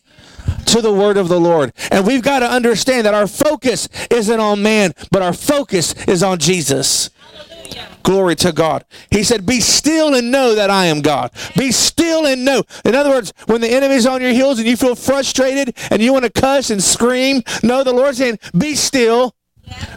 [0.67, 1.73] to the word of the Lord.
[1.91, 6.23] And we've got to understand that our focus isn't on man, but our focus is
[6.23, 7.11] on Jesus.
[8.03, 8.85] Glory to God.
[9.11, 11.33] He said, Be still and know that I am God.
[11.57, 12.63] Be still and know.
[12.85, 16.13] In other words, when the enemy's on your heels and you feel frustrated and you
[16.13, 19.35] want to cuss and scream, no, the Lord's saying, Be still.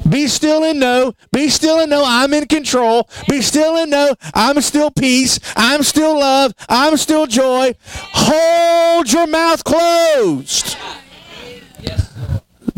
[0.09, 1.13] Be still and know.
[1.31, 3.07] Be still and know I'm in control.
[3.27, 5.39] Be still and know I'm still peace.
[5.55, 6.53] I'm still love.
[6.67, 7.75] I'm still joy.
[7.85, 10.75] Hold your mouth closed.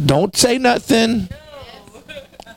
[0.06, 1.30] Don't say nothing.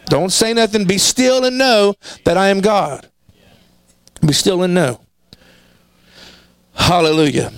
[0.06, 0.86] Don't say nothing.
[0.86, 1.94] Be still and know
[2.24, 3.09] that I am God.
[4.24, 5.01] Be still and know.
[6.74, 7.52] Hallelujah.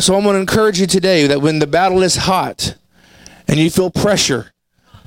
[0.00, 2.76] So I'm going to encourage you today that when the battle is hot
[3.46, 4.52] and you feel pressure,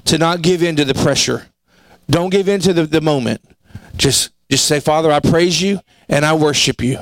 [0.05, 1.47] to not give in to the pressure.
[2.09, 3.41] Don't give in to the, the moment.
[3.97, 6.99] Just just say, Father, I praise you and I worship you.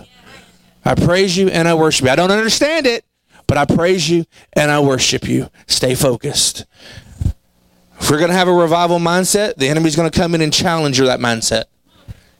[0.86, 2.12] I praise you and I worship you.
[2.12, 3.06] I don't understand it,
[3.48, 5.50] but I praise you and I worship you.
[5.68, 6.66] Stay focused.
[8.04, 10.52] If we're going to have a revival mindset, the enemy's going to come in and
[10.52, 11.64] challenge you that mindset.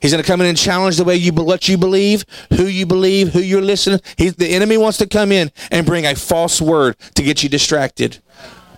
[0.02, 2.86] He's going to come in and challenge the way you what you believe, who you
[2.86, 4.02] believe, who you're listening.
[4.18, 7.48] He, the enemy wants to come in and bring a false word to get you
[7.48, 8.22] distracted.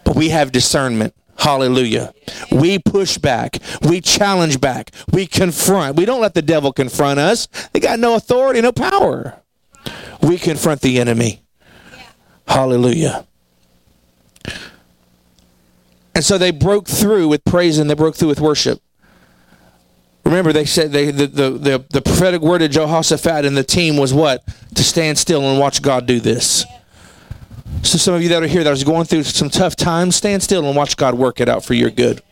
[0.03, 1.15] But we have discernment.
[1.39, 2.13] Hallelujah.
[2.51, 3.57] We push back.
[3.81, 4.91] We challenge back.
[5.11, 5.97] We confront.
[5.97, 7.47] We don't let the devil confront us.
[7.73, 9.41] They got no authority, no power.
[10.21, 11.41] We confront the enemy.
[12.47, 13.25] Hallelujah.
[16.15, 18.81] And so they broke through with praise and they broke through with worship.
[20.23, 23.97] Remember, they said they, the, the, the, the prophetic word of Jehoshaphat and the team
[23.97, 24.43] was what?
[24.73, 26.65] To stand still and watch God do this.
[27.83, 30.41] So, some of you that are here that are going through some tough times, stand
[30.41, 32.23] still and watch God work it out for your good.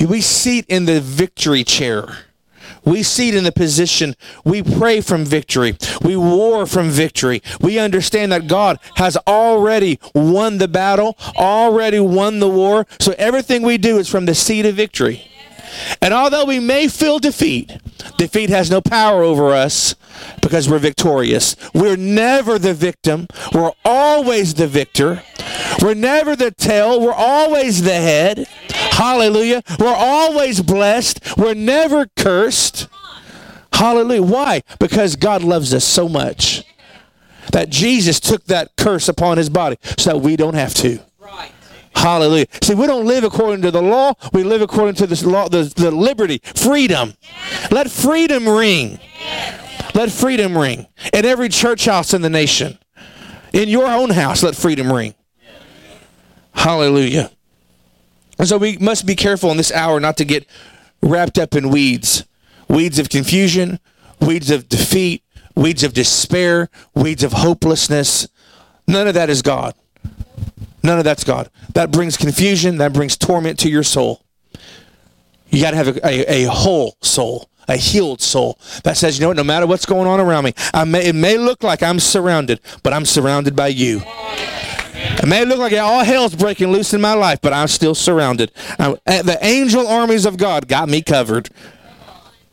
[0.00, 2.16] We seat in the victory chair.
[2.84, 4.14] We seat in the position.
[4.44, 5.76] We pray from victory.
[6.02, 7.42] We war from victory.
[7.60, 12.86] We understand that God has already won the battle, already won the war.
[13.00, 15.28] So everything we do is from the seat of victory.
[16.00, 17.76] And although we may feel defeat,
[18.16, 19.94] defeat has no power over us
[20.40, 21.56] because we're victorious.
[21.74, 23.26] We're never the victim.
[23.52, 25.22] We're always the victor.
[25.82, 27.00] We're never the tail.
[27.00, 28.48] We're always the head.
[28.98, 29.62] Hallelujah.
[29.78, 31.36] We're always blessed.
[31.36, 32.88] We're never cursed.
[33.72, 34.24] Hallelujah.
[34.24, 34.62] Why?
[34.80, 36.64] Because God loves us so much
[37.52, 40.98] that Jesus took that curse upon his body so that we don't have to.
[41.94, 42.46] Hallelujah.
[42.60, 44.14] See, we don't live according to the law.
[44.32, 47.14] We live according to the law, the, the liberty, freedom.
[47.70, 48.98] Let freedom ring.
[49.94, 50.88] Let freedom ring.
[51.12, 52.78] In every church house in the nation.
[53.52, 55.14] In your own house, let freedom ring.
[56.52, 57.30] Hallelujah.
[58.38, 60.46] And so we must be careful in this hour not to get
[61.02, 62.24] wrapped up in weeds.
[62.68, 63.80] Weeds of confusion,
[64.20, 65.22] weeds of defeat,
[65.54, 68.28] weeds of despair, weeds of hopelessness.
[68.86, 69.74] None of that is God.
[70.82, 71.50] None of that's God.
[71.74, 74.22] That brings confusion, that brings torment to your soul.
[75.50, 79.22] You got to have a, a, a, whole soul, a healed soul that says, you
[79.22, 81.82] know what, no matter what's going on around me, I may, it may look like
[81.82, 84.02] I'm surrounded, but I'm surrounded by you.
[85.18, 88.52] It may look like all hell's breaking loose in my life, but I'm still surrounded.
[88.78, 91.48] I, eh, the angel armies of God got me covered.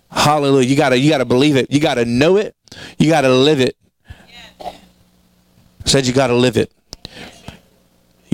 [0.10, 0.68] Hallelujah.
[0.68, 1.70] You gotta you gotta believe it.
[1.70, 2.56] You gotta know it.
[2.98, 3.76] You gotta live it.
[4.62, 4.74] I
[5.86, 6.72] said you gotta live it.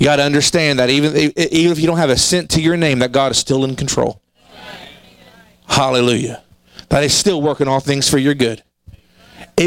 [0.01, 2.75] You got to understand that even, even if you don't have a cent to your
[2.75, 4.19] name, that God is still in control.
[5.67, 6.41] Hallelujah.
[6.89, 8.63] That is still working all things for your good.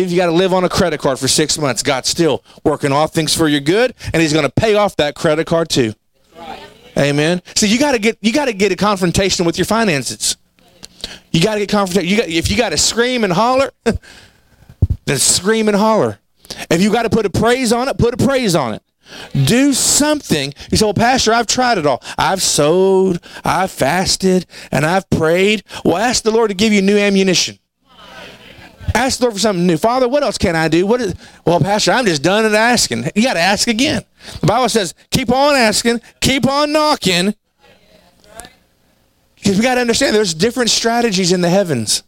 [0.02, 2.92] If you got to live on a credit card for six months, God's still working
[2.92, 5.94] all things for your good, and He's going to pay off that credit card too.
[6.96, 7.42] Amen.
[7.56, 10.36] So you got to get you got to get a confrontation with your finances.
[11.32, 12.08] You got to get confrontation.
[12.08, 13.72] You got if you got to scream and holler,
[15.04, 16.18] then scream and holler.
[16.70, 18.82] If you got to put a praise on it, put a praise on it.
[19.44, 20.54] Do something.
[20.70, 22.02] You say, well, Pastor, I've tried it all.
[22.16, 25.62] I've sowed, I've fasted, and I've prayed.
[25.84, 27.58] Well, ask the Lord to give you new ammunition.
[28.94, 29.76] Ask the Lord for something new.
[29.76, 30.86] Father, what else can I do?
[30.86, 31.14] What is,
[31.44, 33.10] well, Pastor, I'm just done at asking.
[33.16, 34.04] You got to ask again.
[34.40, 37.34] The Bible says, keep on asking, keep on knocking.
[39.34, 42.02] Because we got to understand there's different strategies in the heavens.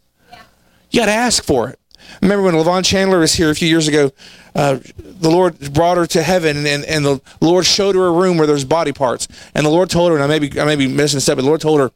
[0.89, 1.79] You got to ask for it.
[2.21, 4.11] Remember when Levon Chandler was here a few years ago,
[4.55, 8.37] uh, the Lord brought her to heaven, and, and the Lord showed her a room
[8.37, 9.27] where there's body parts.
[9.53, 11.35] And the Lord told her, and I may be, I may be missing a step,
[11.35, 11.91] but the Lord told her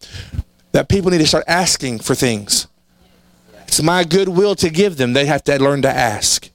[0.73, 2.67] that people need to start asking for things.
[3.71, 5.13] It's my goodwill to give them.
[5.13, 6.49] They have to learn to ask.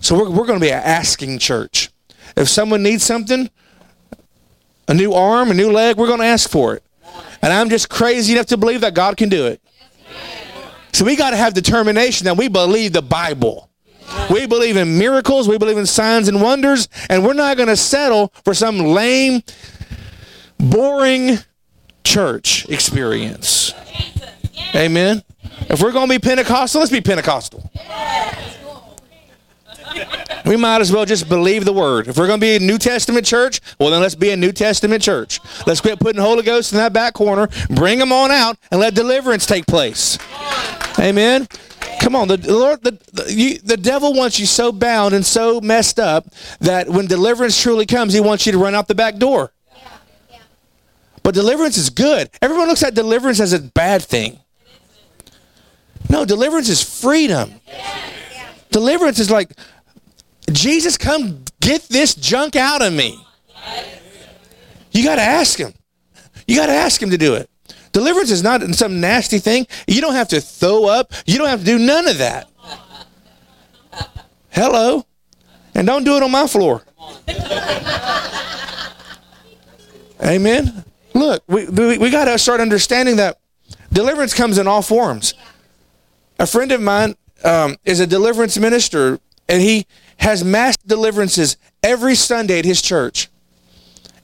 [0.00, 1.88] So we're, we're going to be an asking church.
[2.36, 3.48] If someone needs something,
[4.86, 6.82] a new arm, a new leg, we're going to ask for it.
[7.40, 9.62] And I'm just crazy enough to believe that God can do it.
[10.92, 13.70] So we got to have determination that we believe the Bible.
[14.30, 17.78] We believe in miracles, we believe in signs and wonders, and we're not going to
[17.78, 19.42] settle for some lame,
[20.58, 21.38] boring
[22.04, 23.72] church experience.
[24.74, 25.22] Amen.
[25.68, 27.70] If we're going to be Pentecostal, let's be Pentecostal.
[30.46, 32.08] We might as well just believe the word.
[32.08, 34.52] If we're going to be a New Testament church, well, then let's be a New
[34.52, 35.38] Testament church.
[35.66, 38.94] Let's quit putting Holy Ghost in that back corner, bring them on out, and let
[38.94, 40.18] deliverance take place.
[40.98, 41.46] Amen.
[42.00, 45.60] Come on, the, Lord, the, the, you, the devil wants you so bound and so
[45.60, 46.26] messed up
[46.60, 49.52] that when deliverance truly comes, he wants you to run out the back door.
[51.22, 52.30] But deliverance is good.
[52.40, 54.40] Everyone looks at deliverance as a bad thing.
[56.10, 57.52] No, deliverance is freedom.
[58.70, 59.52] Deliverance is like,
[60.50, 63.24] Jesus, come get this junk out of me.
[64.90, 65.72] You got to ask him.
[66.48, 67.48] You got to ask him to do it.
[67.92, 69.68] Deliverance is not some nasty thing.
[69.86, 71.12] You don't have to throw up.
[71.26, 72.50] You don't have to do none of that.
[74.50, 75.06] Hello.
[75.76, 76.82] And don't do it on my floor.
[80.24, 80.84] Amen.
[81.14, 83.38] Look, we, we, we got to start understanding that
[83.92, 85.34] deliverance comes in all forms.
[86.40, 89.86] A friend of mine um, is a deliverance minister, and he
[90.16, 93.28] has mass deliverances every Sunday at his church.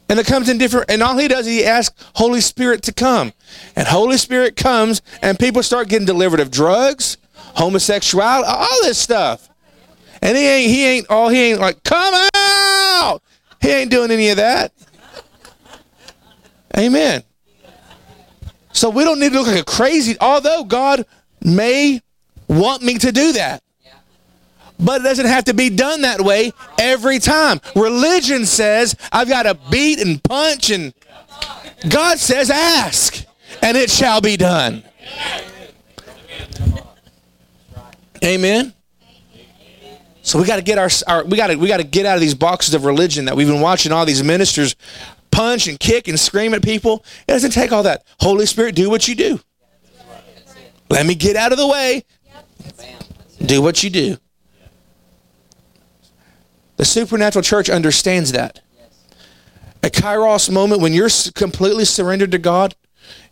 [0.09, 2.93] And it comes in different, and all he does is he asks Holy Spirit to
[2.94, 3.34] come.
[3.76, 9.51] And Holy Spirit comes, and people start getting delivered of drugs, homosexuality, all this stuff.
[10.22, 13.20] And he ain't, he ain't, all he ain't like, come out.
[13.60, 14.72] He ain't doing any of that.
[16.78, 17.24] Amen.
[18.72, 21.05] So we don't need to look like a crazy, although God
[21.43, 22.01] may
[22.48, 23.62] want me to do that.
[24.78, 27.60] But it doesn't have to be done that way every time.
[27.74, 30.93] Religion says I've got to beat and punch, and
[31.89, 33.24] God says ask,
[33.62, 34.82] and it shall be done.
[38.23, 38.74] Amen.
[40.23, 42.16] So we got to get our, our we got to we got to get out
[42.16, 44.74] of these boxes of religion that we've been watching all these ministers
[45.31, 47.05] punch and kick and scream at people.
[47.28, 48.05] It doesn't take all that.
[48.20, 49.40] Holy Spirit, do what you do.
[50.90, 52.05] Let me get out of the way.
[53.44, 54.16] Do what you do.
[56.76, 58.60] The supernatural church understands that.
[59.82, 62.74] A kairos moment when you're completely surrendered to God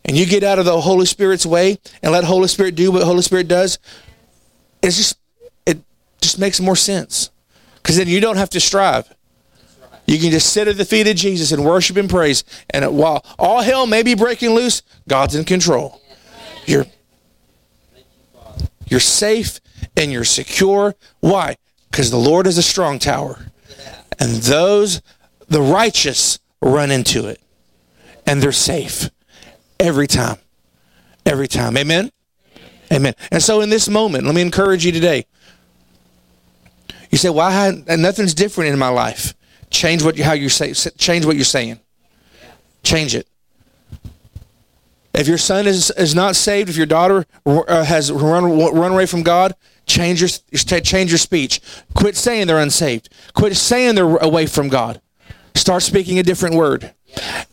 [0.05, 3.03] and you get out of the Holy Spirit's way and let Holy Spirit do what
[3.03, 3.79] Holy Spirit does,
[4.83, 5.19] it's just
[5.67, 5.83] it
[6.21, 7.31] just makes more sense.
[7.77, 9.13] Because then you don't have to strive.
[10.07, 12.45] You can just sit at the feet of Jesus and worship and praise.
[12.71, 16.01] And while all hell may be breaking loose, God's in control.
[16.67, 16.87] You're
[18.87, 19.61] you're safe
[19.97, 20.95] and you're secure.
[21.21, 21.57] Why?
[21.91, 23.47] Because the Lord is a strong tower.
[24.19, 25.03] And those
[25.49, 27.41] the righteous run into it.
[28.27, 29.11] And they're safe
[29.79, 30.39] every time.
[31.27, 31.77] Every time.
[31.77, 32.11] Amen.
[32.93, 33.15] Amen.
[33.31, 35.27] And so in this moment, let me encourage you today.
[37.11, 39.35] You say, "Well, I had, nothing's different in my life."
[39.71, 40.73] Change what you, how you say.
[40.73, 41.81] Change what you're saying.
[42.83, 43.27] Change it.
[45.15, 49.07] If your son is, is not saved, if your daughter uh, has run, run away
[49.07, 49.55] from God,
[49.87, 50.31] change your
[50.81, 51.61] change your speech.
[51.95, 53.09] Quit saying they're unsaved.
[53.33, 55.01] Quit saying they're away from God.
[55.55, 56.93] Start speaking a different word,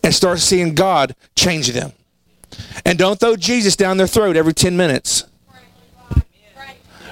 [0.03, 1.93] and start seeing God change them.
[2.83, 5.25] And don't throw Jesus down their throat every ten minutes.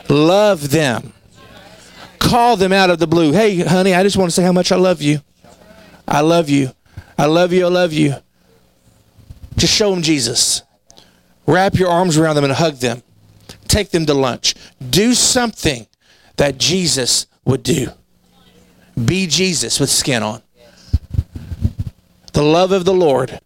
[0.09, 1.13] Love them.
[2.17, 3.31] Call them out of the blue.
[3.31, 5.19] Hey, honey, I just want to say how much I love you.
[6.07, 6.71] I love you.
[7.19, 7.65] I love you.
[7.67, 8.15] I love you.
[9.60, 10.64] Just show them Jesus.
[11.45, 13.03] Wrap your arms around them and hug them.
[13.68, 14.56] Take them to lunch.
[14.90, 15.86] Do something
[16.38, 17.90] that Jesus would do.
[19.03, 20.41] Be Jesus with skin on.
[22.34, 23.40] The love of the Lord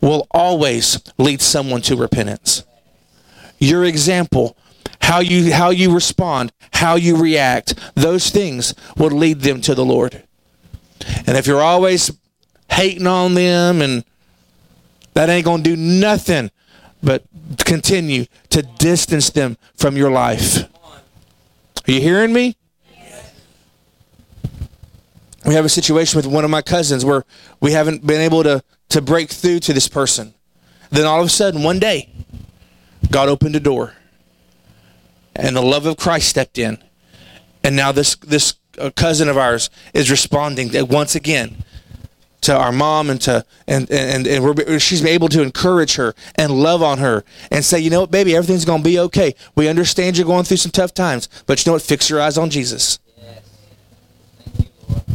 [0.00, 2.64] will always lead someone to repentance.
[3.58, 4.56] Your example
[5.00, 9.84] how you how you respond, how you react, those things will lead them to the
[9.84, 10.24] Lord.
[11.26, 12.10] And if you're always
[12.70, 14.04] hating on them and
[15.14, 16.50] that ain't going to do nothing
[17.02, 17.24] but
[17.64, 20.64] continue to distance them from your life.
[21.86, 22.56] Are you hearing me?
[25.44, 27.24] We have a situation with one of my cousins where
[27.60, 30.32] we haven't been able to, to break through to this person.
[30.90, 32.10] Then all of a sudden, one day,
[33.10, 33.94] God opened a door
[35.36, 36.78] and the love of Christ stepped in.
[37.62, 41.64] And now this this uh, cousin of ours is responding once again
[42.44, 46.52] to our mom and to and and and we're, she's able to encourage her and
[46.52, 49.34] love on her and say, you know what, baby, everything's gonna be okay.
[49.54, 51.82] We understand you're going through some tough times, but you know what?
[51.82, 52.98] Fix your eyes on Jesus.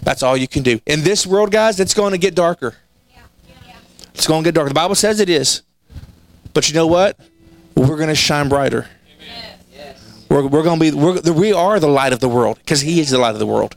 [0.04, 0.80] That's all you can do.
[0.86, 2.76] In this world, guys, it's going to get darker.
[4.16, 4.70] It's going to get darker.
[4.70, 5.62] The Bible says it is.
[6.54, 7.20] But you know what?
[7.76, 8.88] We're going to shine brighter.
[10.30, 13.00] We're, we're going to be, we're, we are the light of the world because He
[13.00, 13.76] is the light of the world.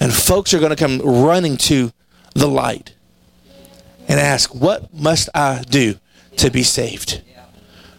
[0.00, 1.92] And folks are going to come running to
[2.38, 2.94] the light
[4.08, 5.96] and ask, What must I do
[6.36, 7.22] to be saved?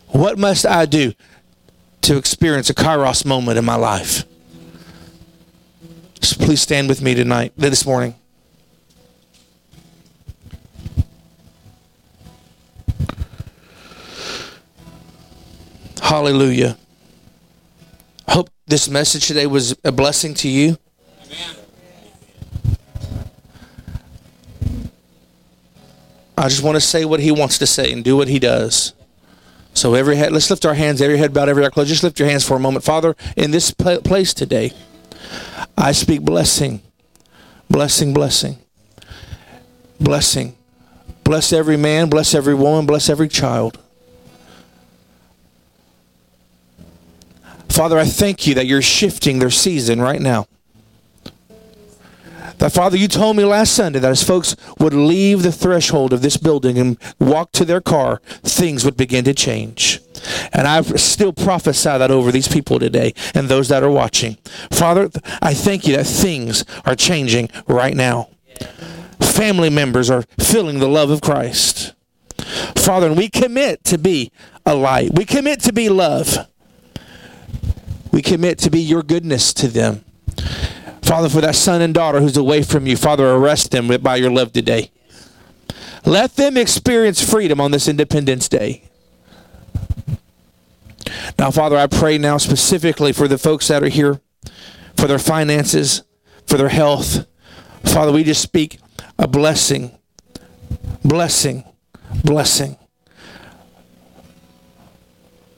[0.08, 1.14] What must I do
[2.02, 4.26] to experience a kairos moment in my life?
[6.22, 8.16] So please stand with me tonight, this morning.
[16.02, 16.76] Hallelujah
[18.30, 20.78] Hope this message today was a blessing to you.
[21.26, 21.59] Amen.
[26.40, 28.94] I just want to say what he wants to say and do what he does.
[29.74, 31.90] So every head, let's lift our hands, every head bowed, every eye closed.
[31.90, 32.86] Just lift your hands for a moment.
[32.86, 34.72] Father, in this place today,
[35.78, 36.82] I speak blessing,
[37.70, 38.58] blessing, blessing,
[40.00, 40.56] blessing.
[41.26, 43.78] Bless every man, bless every woman, bless every child.
[47.68, 50.48] Father, I thank you that you're shifting their season right now.
[52.60, 56.22] That, Father, you told me last Sunday that as folks would leave the threshold of
[56.22, 60.02] this building and walk to their car, things would begin to change.
[60.52, 64.36] And I still prophesy that over these people today and those that are watching.
[64.72, 65.10] Father,
[65.42, 68.30] I thank you that things are changing right now.
[69.22, 71.94] Family members are feeling the love of Christ.
[72.76, 74.32] Father, and we commit to be
[74.66, 75.12] a light.
[75.14, 76.46] We commit to be love.
[78.12, 80.04] We commit to be your goodness to them.
[81.10, 84.30] Father, for that son and daughter who's away from you, Father, arrest them by your
[84.30, 84.92] love today.
[86.06, 88.84] Let them experience freedom on this Independence Day.
[91.40, 94.22] Now, Father, I pray now specifically for the folks that are here,
[94.98, 96.04] for their finances,
[96.46, 97.26] for their health.
[97.86, 98.80] Father, we just speak
[99.18, 99.98] a blessing,
[101.04, 101.64] blessing,
[102.24, 102.78] blessing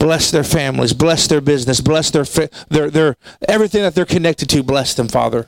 [0.02, 2.24] Bless their families, bless their business, bless their
[2.68, 3.16] their their
[3.48, 4.64] everything that they're connected to.
[4.64, 5.46] Bless them, Father.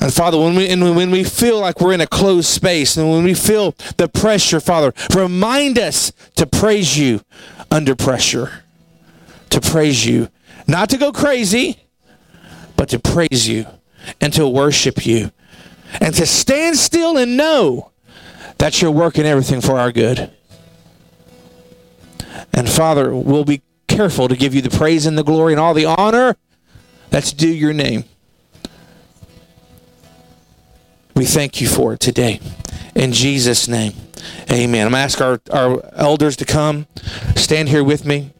[0.00, 3.10] And Father, when we and when we feel like we're in a closed space, and
[3.10, 7.20] when we feel the pressure, Father, remind us to praise you
[7.70, 8.62] under pressure.
[9.50, 10.30] To praise you,
[10.66, 11.80] not to go crazy,
[12.78, 13.66] but to praise you
[14.22, 15.32] and to worship you,
[16.00, 17.90] and to stand still and know
[18.56, 20.30] that you're working everything for our good.
[22.52, 25.74] And Father, we'll be careful to give you the praise and the glory and all
[25.74, 26.36] the honor
[27.10, 28.04] that's due your name.
[31.14, 32.40] We thank you for it today.
[32.94, 33.94] In Jesus' name,
[34.50, 34.86] amen.
[34.86, 36.86] I'm going to ask our, our elders to come,
[37.34, 38.32] stand here with me.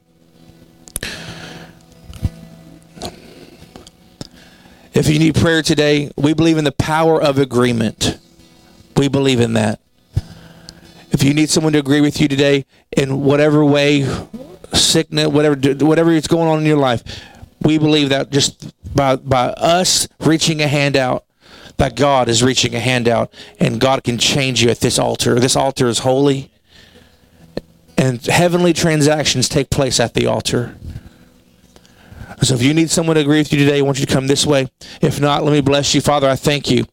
[4.93, 8.18] If you need prayer today, we believe in the power of agreement.
[8.97, 9.81] We believe in that.
[11.17, 14.07] If you need someone to agree with you today in whatever way,
[14.75, 17.03] sickness, whatever, whatever is going on in your life,
[17.63, 21.25] we believe that just by by us reaching a hand out,
[21.79, 25.41] that God is reaching a hand out, and God can change you at this altar.
[25.41, 26.51] This altar is holy,
[27.97, 30.77] and heavenly transactions take place at the altar.
[32.43, 34.27] So if you need someone to agree with you today, I want you to come
[34.27, 34.69] this way.
[35.01, 36.03] If not, let me bless you.
[36.03, 36.85] Father, I thank you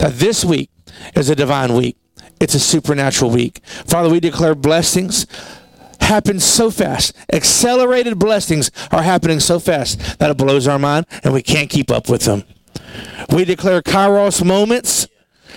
[0.00, 0.68] that this week
[1.16, 1.96] is a divine week.
[2.40, 3.60] It's a supernatural week.
[3.64, 5.26] Father, we declare blessings
[6.10, 7.14] happen so fast.
[7.32, 11.90] Accelerated blessings are happening so fast that it blows our mind and we can't keep
[11.90, 12.42] up with them.
[13.32, 15.06] We declare kairos moments,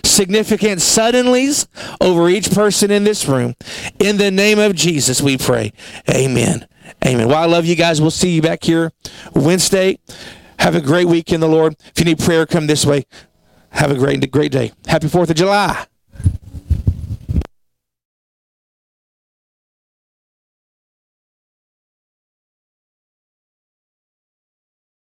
[0.03, 1.67] significant suddenlies
[1.99, 3.55] over each person in this room.
[3.99, 5.73] In the name of Jesus, we pray.
[6.09, 6.67] Amen.
[7.03, 7.27] Amen.
[7.27, 7.99] Well, I love you guys.
[7.99, 8.91] We'll see you back here
[9.33, 9.97] Wednesday.
[10.59, 11.75] Have a great week in the Lord.
[11.87, 13.05] If you need prayer, come this way.
[13.71, 14.71] Have a great, great day.
[14.85, 15.87] Happy 4th of July.